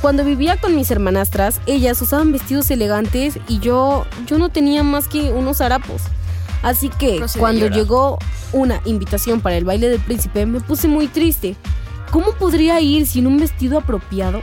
Cuando 0.00 0.24
vivía 0.24 0.56
con 0.56 0.76
mis 0.76 0.88
hermanastras, 0.92 1.60
ellas 1.66 2.00
usaban 2.00 2.30
vestidos 2.30 2.70
elegantes 2.70 3.40
y 3.48 3.58
yo, 3.58 4.06
yo 4.24 4.38
no 4.38 4.48
tenía 4.48 4.84
más 4.84 5.08
que 5.08 5.32
unos 5.32 5.60
harapos. 5.60 6.00
Así 6.62 6.90
que 6.90 7.16
Procede 7.18 7.40
cuando 7.40 7.66
llegó 7.66 8.20
una 8.52 8.80
invitación 8.84 9.40
para 9.40 9.56
el 9.56 9.64
baile 9.64 9.88
del 9.88 9.98
príncipe, 9.98 10.46
me 10.46 10.60
puse 10.60 10.86
muy 10.86 11.08
triste. 11.08 11.56
¿Cómo 12.12 12.30
podría 12.30 12.80
ir 12.80 13.08
sin 13.08 13.26
un 13.26 13.38
vestido 13.38 13.78
apropiado? 13.78 14.40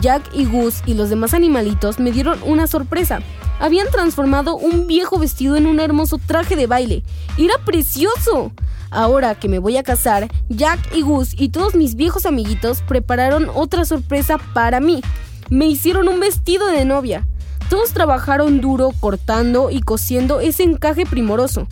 Jack 0.00 0.22
y 0.32 0.46
Gus 0.46 0.82
y 0.86 0.94
los 0.94 1.10
demás 1.10 1.34
animalitos 1.34 1.98
me 1.98 2.12
dieron 2.12 2.40
una 2.44 2.66
sorpresa. 2.66 3.20
Habían 3.60 3.88
transformado 3.90 4.56
un 4.56 4.86
viejo 4.86 5.18
vestido 5.18 5.56
en 5.56 5.66
un 5.66 5.80
hermoso 5.80 6.18
traje 6.18 6.56
de 6.56 6.66
baile. 6.66 7.02
¡Era 7.38 7.58
precioso! 7.64 8.52
Ahora 8.90 9.34
que 9.34 9.48
me 9.48 9.58
voy 9.58 9.76
a 9.76 9.82
casar, 9.82 10.30
Jack 10.48 10.94
y 10.94 11.02
Gus 11.02 11.34
y 11.38 11.48
todos 11.48 11.74
mis 11.74 11.94
viejos 11.94 12.26
amiguitos 12.26 12.82
prepararon 12.82 13.50
otra 13.54 13.84
sorpresa 13.84 14.38
para 14.52 14.80
mí. 14.80 15.00
Me 15.48 15.66
hicieron 15.66 16.08
un 16.08 16.20
vestido 16.20 16.66
de 16.66 16.84
novia. 16.84 17.26
Todos 17.70 17.92
trabajaron 17.92 18.60
duro 18.60 18.90
cortando 19.00 19.70
y 19.70 19.80
cosiendo 19.80 20.40
ese 20.40 20.62
encaje 20.62 21.06
primoroso. 21.06 21.68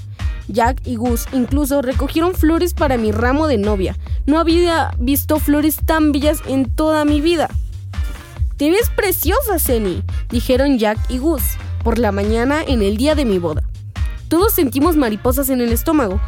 Jack 0.49 0.81
y 0.87 0.97
Gus 0.97 1.27
incluso 1.33 1.83
recogieron 1.83 2.35
flores 2.35 2.75
para 2.75 2.97
mi 2.97 3.13
ramo 3.13 3.47
de 3.47 3.59
novia. 3.59 3.97
No 4.27 4.39
había 4.39 4.93
visto 4.99 5.39
flores 5.39 5.77
tan 5.85 6.13
bellas 6.13 6.41
en 6.47 6.75
toda 6.75 7.05
mi 7.05 7.21
vida. 7.21 7.51
Te 8.61 8.71
ves 8.71 8.91
preciosa, 8.95 9.59
Ceni, 9.59 10.03
dijeron 10.29 10.77
Jack 10.77 10.99
y 11.09 11.17
Gus 11.17 11.43
por 11.83 11.99
la 11.99 12.13
mañana 12.13 12.61
en 12.63 12.83
el 12.83 12.99
día 12.99 13.15
de 13.15 13.25
mi 13.25 13.39
boda. 13.39 13.63
Todos 14.29 14.53
sentimos 14.53 14.97
mariposas 14.97 15.49
en 15.49 15.63
el 15.63 15.73
estómago. 15.73 16.21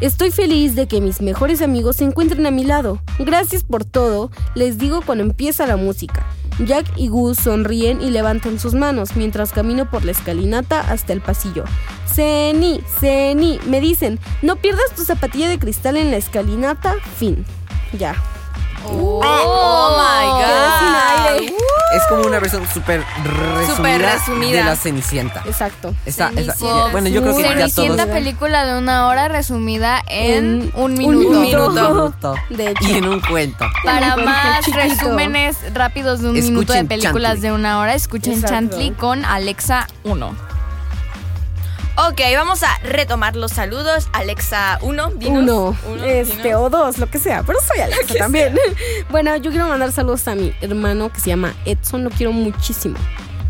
Estoy 0.00 0.32
feliz 0.32 0.74
de 0.74 0.88
que 0.88 1.00
mis 1.00 1.20
mejores 1.20 1.62
amigos 1.62 1.94
se 1.94 2.04
encuentren 2.04 2.44
a 2.46 2.50
mi 2.50 2.64
lado. 2.64 3.00
Gracias 3.20 3.62
por 3.62 3.84
todo, 3.84 4.32
les 4.56 4.78
digo 4.78 5.02
cuando 5.06 5.22
empieza 5.22 5.64
la 5.64 5.76
música. 5.76 6.26
Jack 6.58 6.86
y 6.96 7.06
Gus 7.06 7.38
sonríen 7.38 8.02
y 8.02 8.10
levantan 8.10 8.58
sus 8.58 8.74
manos 8.74 9.14
mientras 9.14 9.52
camino 9.52 9.88
por 9.88 10.04
la 10.04 10.10
escalinata 10.10 10.80
hasta 10.80 11.12
el 11.12 11.20
pasillo. 11.20 11.62
Ceni, 12.12 12.80
Ceni, 12.98 13.60
me 13.68 13.80
dicen, 13.80 14.18
no 14.42 14.56
pierdas 14.56 14.92
tu 14.96 15.04
zapatilla 15.04 15.48
de 15.48 15.60
cristal 15.60 15.96
en 15.98 16.10
la 16.10 16.16
escalinata. 16.16 16.96
Fin. 17.16 17.44
Ya. 17.96 18.20
Oh, 18.86 19.96
my 19.96 20.44
Quedé 20.44 21.46
sin 21.46 21.50
god. 21.54 21.60
Es 21.96 22.02
como 22.08 22.22
una 22.22 22.38
versión 22.38 22.66
súper 22.72 23.04
resumida, 23.24 23.98
resumida. 24.14 24.58
de 24.58 24.64
la 24.64 24.76
Cenicienta. 24.76 25.42
Exacto. 25.44 25.92
Esa- 26.06 26.28
esa- 26.28 26.52
Cenicienta. 26.54 26.88
bueno, 26.92 27.08
yo 27.08 27.20
creo 27.22 27.36
que 27.36 27.42
ya 27.42 27.48
todos... 27.50 27.72
Cenicienta 27.74 28.06
película 28.06 28.64
de 28.64 28.78
una 28.78 29.08
hora 29.08 29.26
resumida 29.28 30.00
en, 30.06 30.34
En 30.34 30.72
un 30.76 30.92
un 30.92 30.94
minuto. 30.94 31.40
minuto. 31.40 31.66
Un 31.68 31.74
minuto. 31.96 32.34
De 32.50 32.70
hecho. 32.70 32.88
Y 32.88 32.92
en 32.92 33.08
un 33.08 33.20
cuento. 33.20 33.66
Para 33.84 34.14
Un 34.14 34.24
más 34.24 34.60
chiquito. 34.64 34.78
resúmenes 34.78 35.56
rápidos 35.74 36.20
de 36.20 36.30
un 36.30 36.36
Escuchen 36.36 36.54
minuto 36.54 36.72
de 36.74 36.84
películas 36.84 37.32
Chantley. 37.32 37.50
de 37.50 37.56
una 37.56 37.78
hora, 37.80 37.94
escuchen 37.94 38.34
Exacto. 38.34 38.54
Chantley 38.54 38.90
con 38.92 39.24
Alexa 39.24 39.86
1. 40.04 40.49
Ok, 42.08 42.18
vamos 42.34 42.62
a 42.62 42.78
retomar 42.78 43.36
los 43.36 43.52
saludos. 43.52 44.08
Alexa 44.14 44.78
1, 44.80 45.10
dinos. 45.16 45.42
Uno, 45.42 45.76
Uno, 45.86 46.04
este, 46.04 46.44
dinos. 46.44 46.62
o 46.62 46.70
dos, 46.70 46.96
lo 46.96 47.10
que 47.10 47.18
sea, 47.18 47.42
pero 47.42 47.58
soy 47.60 47.78
Alexa 47.82 48.14
también. 48.14 48.58
bueno, 49.10 49.36
yo 49.36 49.50
quiero 49.50 49.68
mandar 49.68 49.92
saludos 49.92 50.26
a 50.26 50.34
mi 50.34 50.54
hermano 50.62 51.12
que 51.12 51.20
se 51.20 51.28
llama 51.28 51.52
Edson, 51.66 52.04
lo 52.04 52.10
quiero 52.10 52.32
muchísimo. 52.32 52.96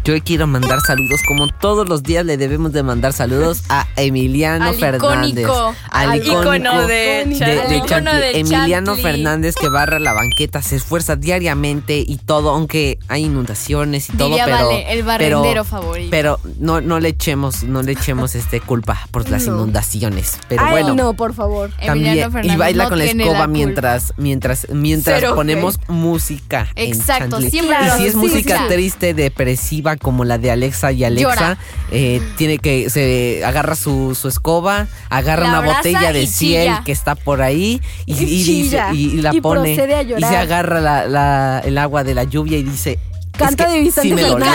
Yo 0.02 0.14
quiero 0.24 0.46
mandar 0.46 0.80
saludos, 0.80 1.20
como 1.28 1.48
todos 1.48 1.86
los 1.88 2.02
días 2.02 2.24
le 2.24 2.38
debemos 2.38 2.72
de 2.72 2.82
mandar 2.82 3.12
saludos 3.12 3.62
a 3.68 3.86
Emiliano 3.96 4.70
Al 4.70 4.74
Fernández. 4.76 5.30
icónico. 5.44 5.74
Al 5.90 6.16
ícono 6.16 6.86
de, 6.86 7.26
de, 7.26 7.26
de 7.26 8.20
de 8.20 8.40
Emiliano 8.40 8.94
Chantley. 8.96 9.02
Fernández 9.02 9.54
que 9.56 9.68
barra 9.68 9.98
la 9.98 10.14
banqueta, 10.14 10.62
se 10.62 10.76
esfuerza 10.76 11.16
diariamente 11.16 11.98
y 12.04 12.16
todo, 12.16 12.48
aunque 12.50 12.98
hay 13.08 13.24
inundaciones 13.26 14.08
y 14.08 14.16
todo, 14.16 14.36
pero 14.42 14.68
Vale, 14.68 14.90
el 14.92 15.02
barrendero 15.02 15.42
pero, 15.42 15.64
favorito. 15.64 16.08
pero 16.10 16.40
no, 16.58 16.80
no 16.80 16.98
le 16.98 17.10
echemos, 17.10 17.62
no 17.62 17.82
le 17.82 17.92
echemos 17.92 18.34
este 18.34 18.60
culpa 18.60 19.06
por 19.10 19.28
las 19.28 19.46
No. 19.46 19.56
inundaciones. 19.56 20.38
Pero 20.48 20.62
Ay, 20.64 20.70
bueno, 20.70 20.94
no, 20.94 21.12
por 21.12 21.34
favor. 21.34 21.70
también 21.84 22.06
Emiliano 22.06 22.32
Fernández 22.32 22.54
y 22.54 22.58
baila 22.58 22.84
no 22.84 22.88
con 22.88 22.98
la 22.98 23.04
escoba 23.04 23.46
mientras 23.46 24.14
mientras 24.16 24.66
mientras 24.72 25.20
Cero 25.20 25.34
ponemos 25.34 25.78
música 25.88 26.68
en 26.74 26.88
Exacto, 26.94 27.32
Chantley. 27.36 27.51
siempre 27.51 27.76
y 27.86 27.90
si 27.98 28.07
es 28.07 28.12
sí, 28.12 28.16
música 28.18 28.59
sí. 28.59 28.64
triste 28.74 29.12
depresiva 29.14 29.89
como 29.97 30.24
la 30.24 30.38
de 30.38 30.51
Alexa 30.51 30.93
y 30.93 31.05
Alexa 31.05 31.59
eh, 31.91 32.20
tiene 32.36 32.59
que 32.59 32.91
se 32.91 33.43
agarra 33.45 33.74
su, 33.76 34.14
su 34.14 34.28
escoba 34.28 34.86
agarra 35.09 35.45
La 35.51 35.61
una 35.61 35.72
botella 35.74 36.12
de 36.12 36.26
ciel 36.26 36.64
chilla. 36.68 36.82
que 36.84 36.93
está 36.93 37.14
por 37.14 37.43
ahí 37.43 37.80
y, 38.07 38.12
Y 38.14 38.24
y 38.24 38.45
dice 38.62 38.82
y, 38.93 38.97
y 38.97 39.22
la 39.22 39.34
Y 39.34 39.41
pone 39.41 39.74
procede 39.74 39.95
a 39.95 40.03
y 40.03 40.22
se 40.22 40.36
agarra 40.36 40.80
la- 40.80 41.07
la- 41.07 41.62
el 41.64 41.78
agua 41.78 42.05
de 42.05 42.14
la 42.14 42.24
lluvia 42.24 42.59
y 42.59 42.62
dice 42.62 42.99
Canta 43.36 43.64
es 43.64 43.68
que 43.70 43.74
de 43.76 43.80
Vicente 43.84 44.09
sí 44.09 44.14
me 44.14 44.22
dolió. 44.22 44.47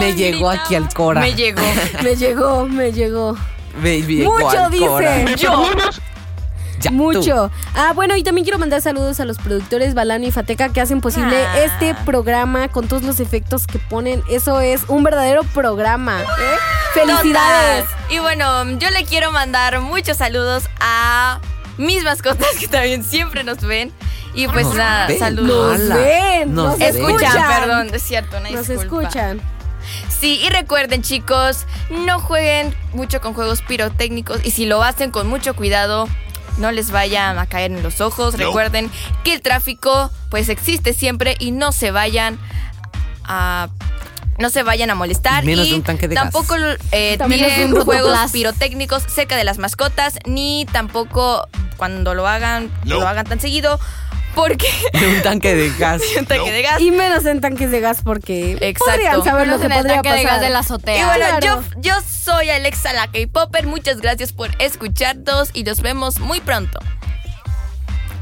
Me 0.00 0.14
llegó 0.14 0.50
aquí 0.50 0.74
al 0.74 0.88
cora 0.92 1.20
Me 1.20 1.34
llegó. 1.34 1.62
Me 2.02 2.16
llegó, 2.16 2.66
me 2.66 2.92
llegó. 2.92 3.36
Me 3.80 4.02
llegó 4.02 4.32
Mucho 4.34 4.48
al 4.64 4.76
cora. 4.76 5.18
dice. 5.18 5.36
Yo. 5.36 5.64
Ya, 6.80 6.90
tú. 6.90 6.96
Mucho. 6.96 7.50
Ah, 7.74 7.92
bueno, 7.94 8.16
y 8.16 8.22
también 8.22 8.44
quiero 8.44 8.58
mandar 8.58 8.82
saludos 8.82 9.18
a 9.20 9.24
los 9.24 9.38
productores 9.38 9.94
Balano 9.94 10.26
y 10.26 10.30
Fateca 10.30 10.68
que 10.70 10.80
hacen 10.80 11.00
posible 11.00 11.36
Ah. 11.46 11.58
este 11.60 11.94
programa 12.04 12.68
con 12.68 12.88
todos 12.88 13.02
los 13.02 13.20
efectos 13.20 13.66
que 13.66 13.78
ponen. 13.78 14.22
Eso 14.30 14.60
es 14.60 14.82
un 14.88 15.02
verdadero 15.04 15.42
programa. 15.44 16.20
¿eh? 16.22 16.24
¡Felicidades! 16.94 17.84
Total. 17.84 17.96
Y 18.10 18.18
bueno, 18.18 18.78
yo 18.78 18.90
le 18.90 19.04
quiero 19.04 19.32
mandar 19.32 19.80
muchos 19.80 20.16
saludos 20.18 20.64
a 20.80 21.40
mis 21.78 22.02
mascotas 22.04 22.48
que 22.58 22.68
también 22.68 23.04
siempre 23.04 23.44
nos 23.44 23.60
ven. 23.60 23.92
Y 24.34 24.48
pues 24.48 24.66
Nos 24.66 24.74
nada, 24.74 25.06
ven. 25.06 25.18
saludos. 25.18 25.78
Nos 25.80 25.88
ven, 25.98 26.54
Nos 26.54 26.78
ven. 26.78 26.88
Escuchan, 26.94 27.22
escuchan. 27.22 27.60
perdón, 27.60 27.90
es 27.94 28.02
cierto, 28.02 28.36
una 28.36 28.50
Nos 28.50 28.68
disculpa. 28.68 29.02
escuchan. 29.08 29.40
Sí, 30.08 30.40
y 30.44 30.48
recuerden 30.50 31.00
chicos, 31.02 31.64
no 31.90 32.18
jueguen 32.20 32.74
mucho 32.92 33.20
con 33.20 33.34
juegos 33.34 33.62
pirotécnicos 33.62 34.40
y 34.44 34.50
si 34.50 34.66
lo 34.66 34.82
hacen 34.82 35.10
con 35.10 35.26
mucho 35.28 35.54
cuidado, 35.54 36.08
no 36.58 36.72
les 36.72 36.90
vayan 36.90 37.38
a 37.38 37.46
caer 37.46 37.72
en 37.72 37.82
los 37.82 38.00
ojos. 38.00 38.38
Recuerden 38.38 38.90
que 39.24 39.34
el 39.34 39.42
tráfico 39.42 40.10
pues 40.30 40.48
existe 40.48 40.92
siempre 40.92 41.36
y 41.38 41.50
no 41.52 41.72
se 41.72 41.90
vayan 41.90 42.38
a 43.24 43.68
No 44.38 44.50
se 44.50 44.62
vayan 44.62 44.90
a 44.90 44.94
molestar 44.94 45.44
Y 45.44 45.46
menos 45.46 45.66
y 45.66 45.70
de 45.70 45.76
un 45.76 45.82
tanque 45.82 46.08
de 46.08 46.14
tampoco 46.14 46.56
eh, 46.92 47.18
tiren 47.28 47.74
juegos 47.74 48.18
pirotécnicos 48.32 49.02
cerca 49.04 49.36
de 49.36 49.44
las 49.44 49.58
mascotas 49.58 50.18
ni 50.26 50.66
tampoco 50.72 51.48
cuando 51.76 52.14
lo 52.14 52.26
hagan 52.26 52.70
lo 52.84 53.06
hagan 53.06 53.26
tan 53.26 53.40
seguido 53.40 53.80
porque 54.36 54.68
De 54.92 55.08
un 55.16 55.22
tanque 55.22 55.56
de 55.56 55.70
gas. 55.76 56.00
un 56.16 56.26
tanque 56.26 56.52
de 56.52 56.62
gas. 56.62 56.80
Y 56.80 56.92
menos 56.92 57.24
en 57.26 57.40
tanques 57.40 57.72
de 57.72 57.80
gas 57.80 58.02
porque 58.04 58.52
Exacto. 58.60 58.84
podrían 58.92 59.24
saber 59.24 59.48
lo 59.48 59.58
Menos 59.58 59.60
que 59.60 59.66
en 59.66 59.72
el 59.72 59.78
podría 59.78 59.94
tanque 60.02 60.12
de 60.12 60.22
gas 60.22 60.32
pasar. 60.34 60.40
de 60.44 60.50
la 60.50 60.58
Y 60.58 60.60
azotea. 60.60 61.06
bueno, 61.06 61.24
Claro. 61.40 61.62
yo, 61.74 61.80
yo 61.80 61.94
soy 62.08 62.50
Alexa 62.50 62.92
la 62.92 63.08
K-Popper. 63.08 63.66
Muchas 63.66 64.00
gracias 64.00 64.32
por 64.32 64.50
escucharnos 64.60 65.50
y 65.54 65.64
nos 65.64 65.80
vemos 65.80 66.20
muy 66.20 66.40
pronto. 66.40 66.78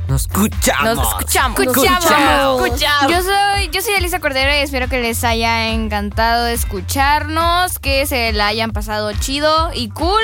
Nos 0.09 0.23
escuchamos. 0.23 0.97
Nos 0.97 1.09
escuchamos. 1.09 1.59
escuchamos. 1.61 2.67
Escuchamos. 2.67 3.11
Yo 3.11 3.23
soy, 3.23 3.69
yo 3.73 3.81
soy 3.81 3.95
Elisa 3.95 4.21
Cordero 4.21 4.51
y 4.53 4.57
espero 4.59 4.87
que 4.89 5.01
les 5.01 5.25
haya 5.25 5.69
encantado 5.69 6.47
escucharnos, 6.47 7.79
que 7.79 8.07
se 8.07 8.33
la 8.33 8.49
hayan 8.49 8.71
pasado 8.73 9.13
chido 9.15 9.71
y 9.75 9.89
cool. 9.89 10.23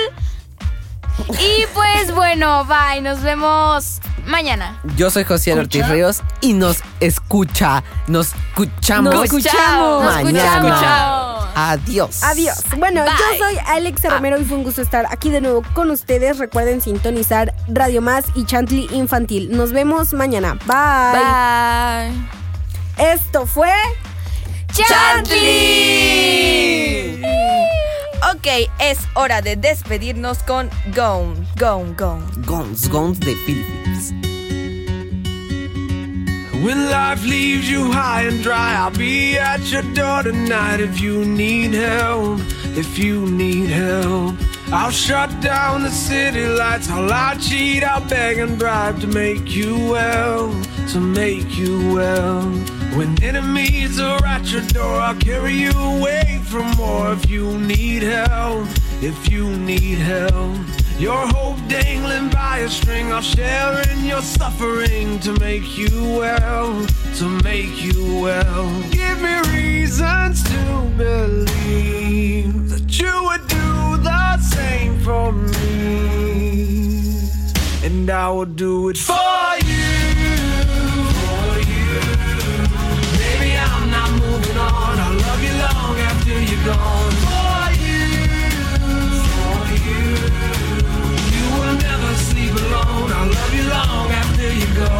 Y 1.29 1.66
pues 1.75 2.12
bueno, 2.14 2.64
bye, 2.66 3.01
nos 3.01 3.23
vemos 3.23 4.01
mañana. 4.27 4.81
Yo 4.97 5.11
soy 5.11 5.25
José 5.25 5.53
Ortiz 5.55 5.89
Ríos 5.89 6.23
y 6.41 6.53
nos 6.53 6.79
escucha. 7.01 7.83
Nos 8.07 8.35
escuchamos. 8.35 9.14
Nos 9.14 9.25
escuchamos. 9.25 10.05
Nos 10.05 10.23
mañana. 10.23 10.57
escuchamos. 10.57 11.49
Adiós. 11.55 12.23
Adiós. 12.23 12.62
Bueno, 12.79 13.03
Bye. 13.05 13.12
yo 13.18 13.45
soy 13.45 13.57
Alexa 13.66 14.11
Romero 14.11 14.41
y 14.41 14.45
fue 14.45 14.57
un 14.59 14.64
gusto 14.64 14.83
estar 14.83 15.07
aquí 15.11 15.31
de 15.31 15.41
nuevo 15.41 15.62
con 15.75 15.91
ustedes. 15.91 16.39
Recuerden 16.39 16.81
sintonizar 16.81 17.55
Radio 17.68 18.03
Más 18.03 18.25
y 18.35 18.45
Chantley 18.45 18.89
Infantil. 18.93 19.51
Nos 19.57 19.73
vemos 19.73 20.12
mañana. 20.12 20.55
Bye. 20.66 21.21
Bye. 21.21 23.12
Esto 23.12 23.47
fue 23.47 23.73
Chantley. 24.73 26.01
Ok, 28.23 28.47
es 28.79 28.99
hora 29.14 29.41
de 29.41 29.57
despedirnos 29.57 30.43
con 30.43 30.68
Gone, 30.95 31.35
Gone, 31.57 31.95
Gone. 31.97 32.23
Guns, 32.45 32.87
Guns 32.89 33.18
de 33.18 33.35
Philips. 33.47 34.12
When 36.62 36.91
life 36.91 37.25
leaves 37.25 37.71
you 37.71 37.91
high 37.91 38.29
and 38.29 38.43
dry, 38.43 38.75
I'll 38.77 38.91
be 38.91 39.39
at 39.39 39.61
your 39.73 39.83
door 39.95 40.23
tonight 40.23 40.81
if 40.81 41.01
you 41.01 41.25
need 41.25 41.73
help. 41.73 42.41
If 42.77 42.99
you 42.99 43.25
need 43.25 43.71
help, 43.71 44.35
I'll 44.71 44.91
shut 44.91 45.31
down 45.41 45.83
the 45.83 45.91
city 45.91 46.47
lights. 46.47 46.91
I'll 46.91 47.07
lie, 47.07 47.37
cheat, 47.41 47.83
I'll 47.83 48.07
beg 48.07 48.39
and 48.39 48.59
bribe 48.59 49.01
to 49.01 49.07
make 49.07 49.49
you 49.57 49.77
well, 49.91 50.53
to 50.93 51.01
make 51.01 51.57
you 51.57 51.95
well. 51.95 52.80
When 52.97 53.22
enemies 53.22 54.01
are 54.01 54.24
at 54.26 54.51
your 54.51 54.62
door, 54.62 54.97
I'll 55.01 55.14
carry 55.14 55.55
you 55.55 55.70
away 55.70 56.43
from 56.45 56.70
more 56.72 57.12
if 57.12 57.30
you 57.30 57.57
need 57.59 58.03
help. 58.03 58.66
If 59.01 59.30
you 59.30 59.49
need 59.57 59.99
help. 59.99 60.59
Your 60.99 61.26
hope 61.28 61.57
dangling 61.68 62.30
by 62.30 62.59
a 62.59 62.68
string, 62.68 63.12
I'll 63.12 63.22
share 63.22 63.80
in 63.91 64.05
your 64.05 64.20
suffering 64.20 65.20
to 65.20 65.32
make 65.38 65.78
you 65.78 65.88
well, 66.18 66.86
to 67.14 67.28
make 67.45 67.80
you 67.80 68.20
well. 68.20 68.68
Give 68.91 69.22
me 69.22 69.38
reasons 69.55 70.43
to 70.43 70.91
believe 70.99 72.68
that 72.70 72.99
you 72.99 73.24
would 73.24 73.47
do 73.49 73.97
the 74.03 74.38
same 74.38 74.99
for 75.01 75.32
me, 75.32 76.51
and 77.84 78.11
I 78.11 78.28
will 78.30 78.45
do 78.47 78.88
it 78.91 78.99
for 78.99 79.39
gone. 86.64 87.14
For 87.26 87.64
you. 87.84 88.06
For 89.32 89.61
you. 89.86 90.04
You 91.36 91.44
will 91.58 91.76
never 91.88 92.12
sleep 92.28 92.54
alone. 92.64 93.11
I'll 93.18 93.30
love 93.38 93.54
you 93.54 93.64
long 93.68 94.08
after 94.22 94.48
you 94.52 94.68
go. 94.74 94.94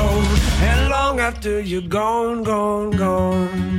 And 0.62 0.88
long 0.90 1.20
after 1.20 1.61
you're 1.61 1.82
gone, 1.82 2.42
gone, 2.42 2.90
gone. 2.90 3.70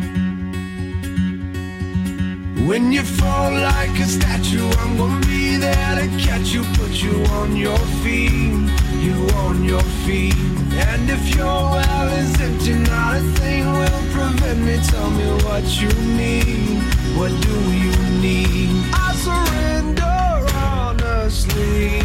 When 2.67 2.91
you 2.91 3.03
fall 3.03 3.51
like 3.51 3.99
a 3.99 4.05
statue, 4.05 4.69
I'm 4.79 4.95
gonna 4.97 5.25
be 5.25 5.57
there 5.57 5.95
to 5.95 6.07
catch 6.17 6.53
you, 6.53 6.63
put 6.79 6.91
you 7.03 7.23
on 7.39 7.55
your 7.55 7.77
feet, 8.01 8.69
you 9.05 9.15
on 9.45 9.63
your 9.63 9.83
feet. 10.05 10.35
And 10.73 11.09
if 11.09 11.35
your 11.35 11.45
well 11.45 12.07
is 12.09 12.39
empty, 12.39 12.75
not 12.75 13.17
a 13.17 13.21
thing 13.39 13.65
will 13.65 14.03
prevent 14.13 14.59
me. 14.59 14.77
Tell 14.87 15.09
me 15.09 15.25
what 15.43 15.65
you 15.81 15.89
need, 16.15 16.81
what 17.17 17.31
do 17.41 17.55
you 17.83 17.93
need? 18.21 18.69
I 18.93 19.13
surrender 19.25 20.21
honestly. 20.55 22.01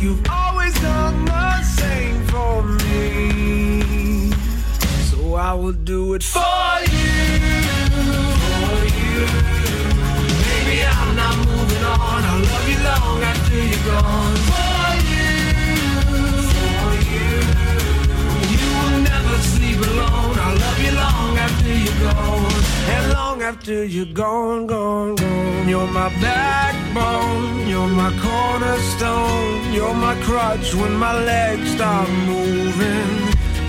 You've 0.00 0.24
always 0.30 0.74
done 0.80 1.24
the 1.24 1.62
same 1.62 2.24
for 2.26 2.62
me, 2.62 4.32
so 5.10 5.34
I 5.34 5.52
will 5.54 5.72
do 5.72 6.14
it 6.14 6.22
for 6.22 6.40
you. 6.94 7.14
For 8.50 8.84
you. 9.00 9.16
Baby, 10.44 10.76
I'm 10.84 11.16
not 11.16 11.36
moving 11.46 11.84
on. 11.84 12.20
I'll 12.30 12.42
love 12.50 12.68
you 12.68 12.78
long 12.90 13.22
after 13.32 13.56
you're 13.70 13.86
gone. 13.92 14.36
For 14.50 14.88
you, 15.10 15.32
for 16.52 16.92
you. 17.12 17.30
You 18.54 18.66
will 18.80 19.00
never 19.10 19.36
sleep 19.52 19.78
alone. 19.78 20.36
I'll 20.44 20.58
love 20.64 20.80
you 20.84 20.92
long 20.92 21.38
after 21.38 21.72
you're 21.84 22.12
gone. 22.12 22.53
After 23.44 23.84
you're 23.84 24.06
gone, 24.06 24.66
gone, 24.66 25.16
gone. 25.16 25.68
You're 25.68 25.86
my 25.88 26.08
backbone. 26.18 27.68
You're 27.68 27.88
my 27.88 28.10
cornerstone. 28.24 29.70
You're 29.70 29.92
my 29.92 30.14
crutch 30.22 30.74
when 30.74 30.94
my 30.96 31.12
legs 31.12 31.68
stop 31.72 32.08
moving. 32.24 33.12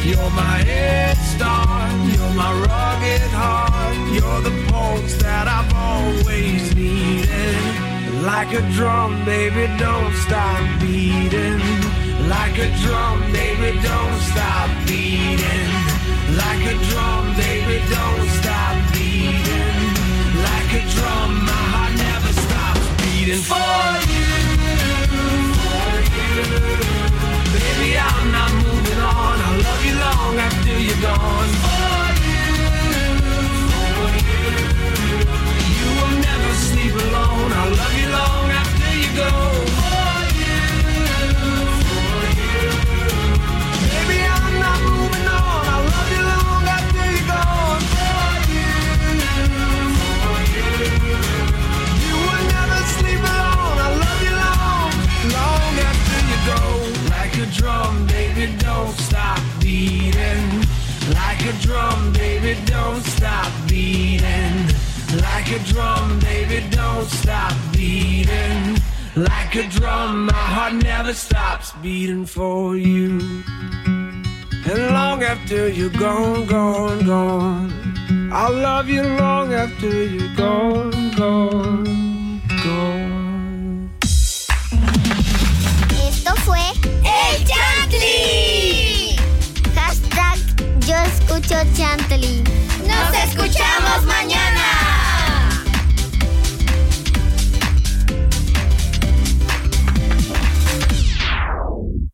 You're 0.08 0.32
my 0.32 0.58
head 0.72 1.18
start, 1.18 1.92
you're 2.14 2.36
my 2.36 2.54
rugged 2.66 3.32
heart, 3.36 3.98
you're 4.16 4.42
the 4.48 4.56
pulse 4.72 5.16
that 5.16 5.46
I've 5.58 5.74
always 5.74 6.74
needed. 6.74 8.24
Like 8.24 8.54
a 8.54 8.62
drum, 8.72 9.26
baby, 9.26 9.66
don't 9.78 10.16
stop 10.26 10.64
beating. 10.80 11.60
Like 12.30 12.58
a 12.60 12.70
drum, 12.80 13.20
baby, 13.34 13.78
don't 13.82 14.20
stop 14.32 14.70
beating. 14.88 15.68
Like 16.42 16.64
a 16.64 16.76
drum, 16.88 17.36
baby, 17.36 17.84
don't 17.90 18.30
stop 18.40 18.95
a 20.76 20.82
drum, 20.90 21.46
my 21.46 21.64
heart 21.74 21.94
never 21.96 22.34
stops 22.44 22.88
beating 23.02 23.42
for 23.42 23.56
you. 24.12 24.28
For 25.62 26.90
you. 26.90 26.95